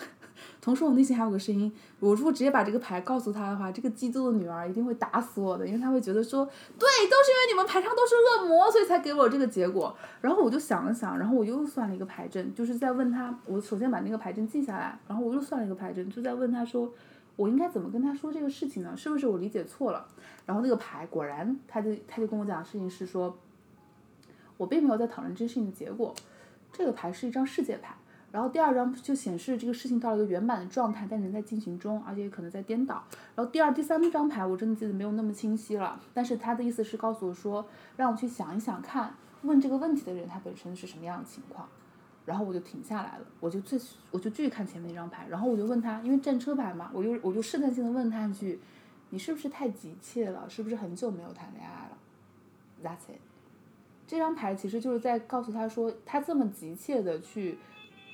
[0.60, 9.96] 同时，我内心还有个声音：我如果直接把这个牌告诉他的话，这个基督的女儿一定会打死我的，因为他会觉得说，对，都是因为你们牌上都是恶魔，所以才给我这个结果。
[10.20, 16.92] 然后我就想了想，然后我又算了一个牌阵，就是在问他，我首先把那个牌阵记下来，然后我又算了一个牌阵，就在问他说，
[17.36, 18.94] 我应该怎么跟他说这个事情呢？
[18.96, 20.06] 是不是我理解错了？
[20.44, 23.36] 然后那个牌果然，他就他就跟我讲事情是说，
[24.56, 26.14] 我并没有在讨论这件事情的结果，
[26.72, 27.94] 这个牌是一张世界牌。
[28.32, 33.02] 然后第二张就显示这个事情到了一个圆满的状态，但仍在进行中，而且可能在颠倒。
[33.34, 37.66] 然后第二、第三张牌我真的记得没有那么清晰了，但是他的意思是告诉我说，
[37.96, 39.12] 让我去想一想看，
[39.42, 41.68] 问这个问题的人他本身是什么样的情况。
[42.26, 43.80] 然后我就停下来了，我就最
[44.12, 48.60] 我就继续看前面那张牌，然后我就问他，因为战车牌嘛，我就我就试探性的问他一句，
[49.08, 50.48] 你是不是太急切了？
[50.48, 51.98] 是不是很久没有谈恋爱了
[52.84, 53.18] ？That's it。
[54.06, 57.58] 这张牌其实就是在告诉他说，他这么急切的去。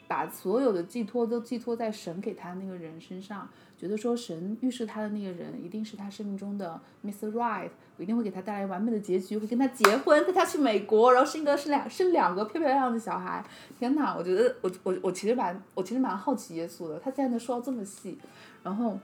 [0.08, 7.32] 把所有的寄托都寄托在神给他那个人身上，觉得说神预示他的那个人一定是他生命中的 Mr.
[7.32, 13.44] Right，我一定会给他带来完美的结局，会跟他结婚，带他去美国，然后生一个生两生两个漂漂亮亮的小孩。
[13.78, 18.18] 天哪，我觉得我我我其实蛮我其实蛮好奇耶稣的，他竟然能说到这么细。
[18.62, 18.98] 然后，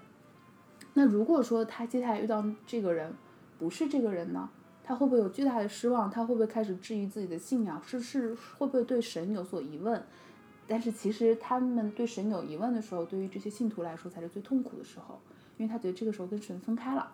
[0.94, 3.12] 那如果说他接下来遇到这个人
[3.58, 4.48] 不是这个人呢？
[4.84, 6.10] 他会不会有巨大的失望？
[6.10, 7.80] 他会不会开始质疑自己的信仰？
[7.86, 10.04] 是是会不会对神有所疑问？
[10.66, 15.20] 但是其实他们对神有疑问的时候，对于这些信徒来说才是最痛苦的时候，
[15.58, 17.12] 因为他觉得这个时候跟神分开了。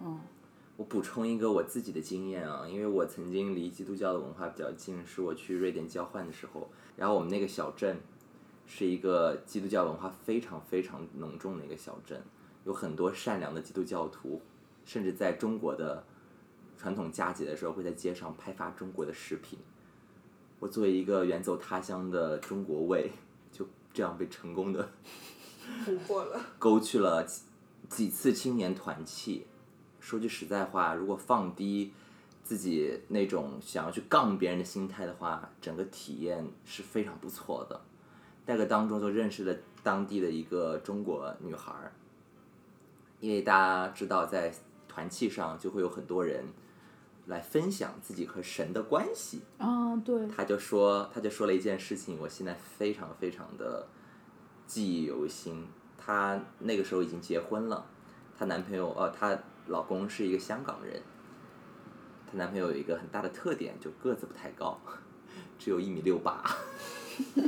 [0.00, 0.20] 嗯，
[0.76, 7.98] 我补充一个我自己的经验啊，因为我曾经离基督教的文化比较近，是我去瑞典交换的时候，然后我们那个小镇
[8.66, 12.22] 是一个基督教文化非常非常浓重的一个小镇，
[12.64, 14.40] 有很多善良的基督教徒，
[14.84, 16.04] 甚至在中国的
[16.76, 19.58] 传统佳节的时候会在街上拍发中国的食品。
[20.62, 23.10] 我作为一个远走他乡的中国胃，
[23.50, 24.88] 就这样被成功的
[25.84, 26.40] 俘获了。
[26.56, 27.42] 勾去了几
[27.88, 29.44] 几次青年团契。
[29.98, 31.92] 说句实在话，如果放低
[32.44, 37.80] 自己那种想要去杠别人的心态的话，整个体验是非常不错的。
[38.46, 41.90] 那个当中就认识了当地的一个中国女孩儿，
[43.18, 44.54] 因为大家知道在
[44.86, 46.44] 团契上就会有很多人
[47.32, 49.40] 来分享自己和神的关系。
[49.58, 53.88] 啊，对，他就说，他就说了一件事情，我现在非常非常的
[54.66, 55.66] 记忆犹新。
[55.96, 57.86] 她那个时候已经结婚了，
[58.38, 61.00] 她男朋友呃，她老公是一个香港人。
[62.30, 64.78] 她男朋友有一个很大的特点，就个子不太高，
[65.58, 66.44] 只有一米六八。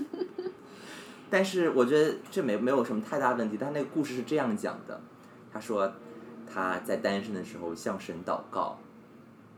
[1.28, 3.56] 但是我觉得这没没有什么太大问题。
[3.58, 5.00] 但那个故事是这样讲的，
[5.52, 5.92] 他说
[6.46, 8.78] 他在单身的时候向神祷告，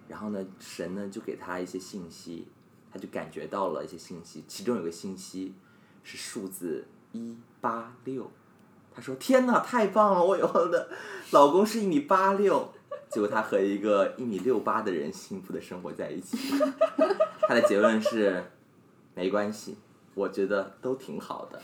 [0.09, 2.47] 然后呢，神呢就给他一些信息，
[2.93, 5.55] 他就感觉到了一些信息，其中有个信息
[6.03, 8.31] 是数字一八六。
[8.95, 10.25] 他说：“天哪，太棒了！
[10.25, 10.89] 我以后的
[11.31, 12.73] 老公是一米八六。”
[13.11, 16.39] 结果他和一个一米六八的人幸福的生活在一起。
[17.43, 18.43] 他的结论是：
[19.15, 19.77] 没关系，
[20.15, 21.61] 我觉得都挺好的，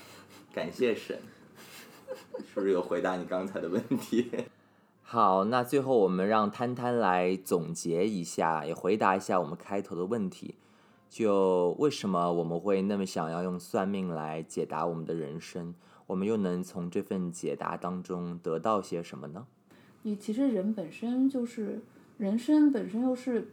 [0.52, 1.18] 感谢神。
[2.38, 4.30] 是不是有回答你刚才的问题？
[5.12, 10.54] 好，那最后我们让摊摊来总结一下，也回答一下我们开头的问题。
[11.10, 15.74] 就为什么我们会那么想要用算命来解答我们的人生？
[16.06, 19.46] 我们又能从这份解答当中得到些什么呢？
[20.00, 21.82] 你其实人本身就是
[22.16, 23.50] 人生本身又是，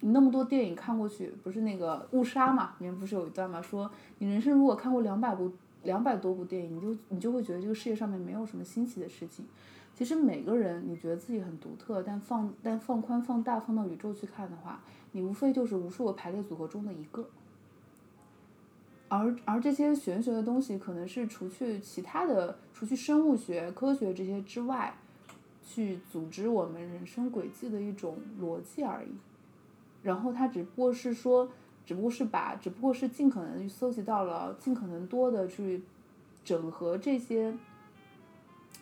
[0.00, 2.74] 你那么多电影看过去，不是那个误杀嘛？
[2.78, 5.50] 里面不是有一段嘛，说你人生如果看过两百部
[5.84, 9.42] 两百多部电影，你就你就会觉得这个世界上面没有什么新奇的事情。
[9.96, 14.78] 其实每个人你觉得自己很独特，但放但放宽放大放到宇宙去看的话，
[15.12, 17.26] 你无非就是无数个排列组合中的一个。
[19.08, 24.94] 而而这些玄学的东西，可能是除去其他的，除去生物学、科学这些之外，
[25.64, 29.08] 去组织我们人生轨迹的一种逻辑而已。
[30.02, 31.48] 然后它只不过是说，
[31.86, 35.82] 只不过是把，只不过是尽可能去搜集到了，尽可能多的去
[36.44, 37.56] 整合这些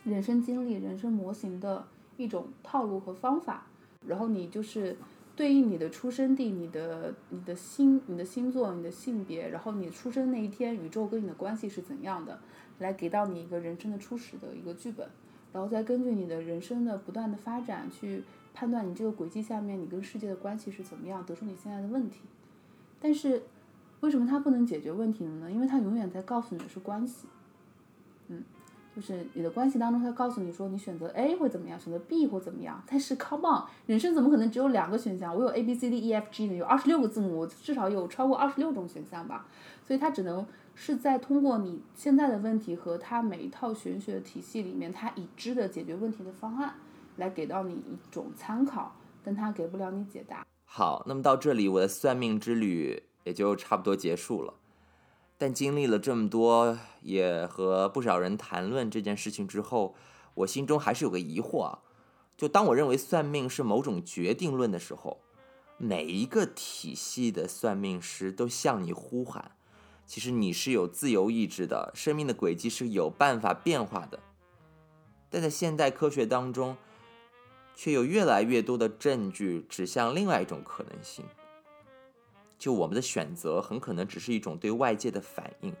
[0.03, 1.87] 人生经历、人生模型的
[2.17, 3.67] 一种套路和方法。
[4.07, 4.95] 然后你就是。
[5.37, 12.39] 对应你的出生地、你的、你的星、你的星座、你的性别，然后你出生那一天，宇宙跟你的关系是怎样的，
[12.79, 15.05] 来给到你一个人生的初始的一个剧本，
[15.51, 18.23] 然后再根据你的人生的不断的发展去
[18.53, 22.21] 判断你这个轨迹下面你跟世界的关系是怎么样，得出你现在的问题。
[23.01, 23.43] 但是
[23.99, 25.51] 为什么它不能解决问题呢？
[25.51, 27.27] 因为它永远在告诉你的是关系，
[28.29, 28.41] 嗯。
[28.95, 32.81] 就是你的关系当中，他告诉你说你选择 A 会怎么样，选择 B 或怎么样。
[32.87, 35.35] 但是 come on，人生怎么可能只有两个选项？
[35.35, 39.45] 我有 A B C D E F G 呢，有二十六个字母，至少有超过二十六种选项吧。
[39.85, 46.73] 所以它只能是在通过你现在的问题和它每一套玄学体系里面它已知的解决问题的方案，
[47.17, 50.45] 来给到你一种参考，但它给不了你解答。
[50.63, 54.53] 好，那么到这里，我的算命之旅也就差不多结束了。
[55.37, 59.95] 但经历了这么多，也和不少人谈论这件事情之后，
[60.33, 61.79] 我心中还是有个疑惑啊。
[62.37, 65.21] 就当我认为算命是某种决定论的时候，
[65.77, 69.51] 每一个体系的算命师都向你呼喊，
[70.05, 74.19] 其实你是有自由意志的，生命的轨迹是有办法变化的。
[75.29, 76.77] 但在现代科学当中，
[77.75, 81.25] 却有越来越多的证据指向另外一种可能性。
[82.57, 85.75] 就我们的选择很可能只是一种对外界的反应，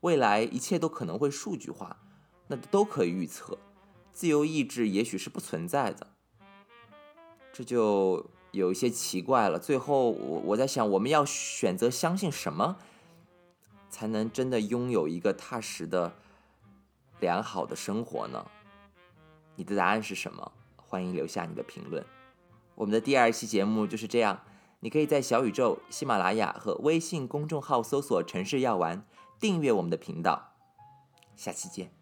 [0.00, 1.98] 未来一切都可能会数据化，
[2.46, 3.58] 那都可以预测，
[4.12, 6.06] 自由意志也许是不存在的，
[7.52, 9.58] 这就有一些奇怪了。
[9.58, 12.76] 最后我我在想，我们要选择相信什么
[13.90, 16.14] 才能真的拥有一个踏实的、
[17.20, 18.46] 良好的生活呢？
[19.56, 20.52] 你的答案是什么？
[20.76, 22.02] 欢迎留下你的评论。
[22.74, 24.40] 我们的第二期节目就是这样，
[24.80, 29.04] 你可以在小宇宙、喜马拉雅和微信公众号搜索“城市药丸”，
[29.40, 30.52] 订阅我们的频道。
[31.34, 31.97] 下期见。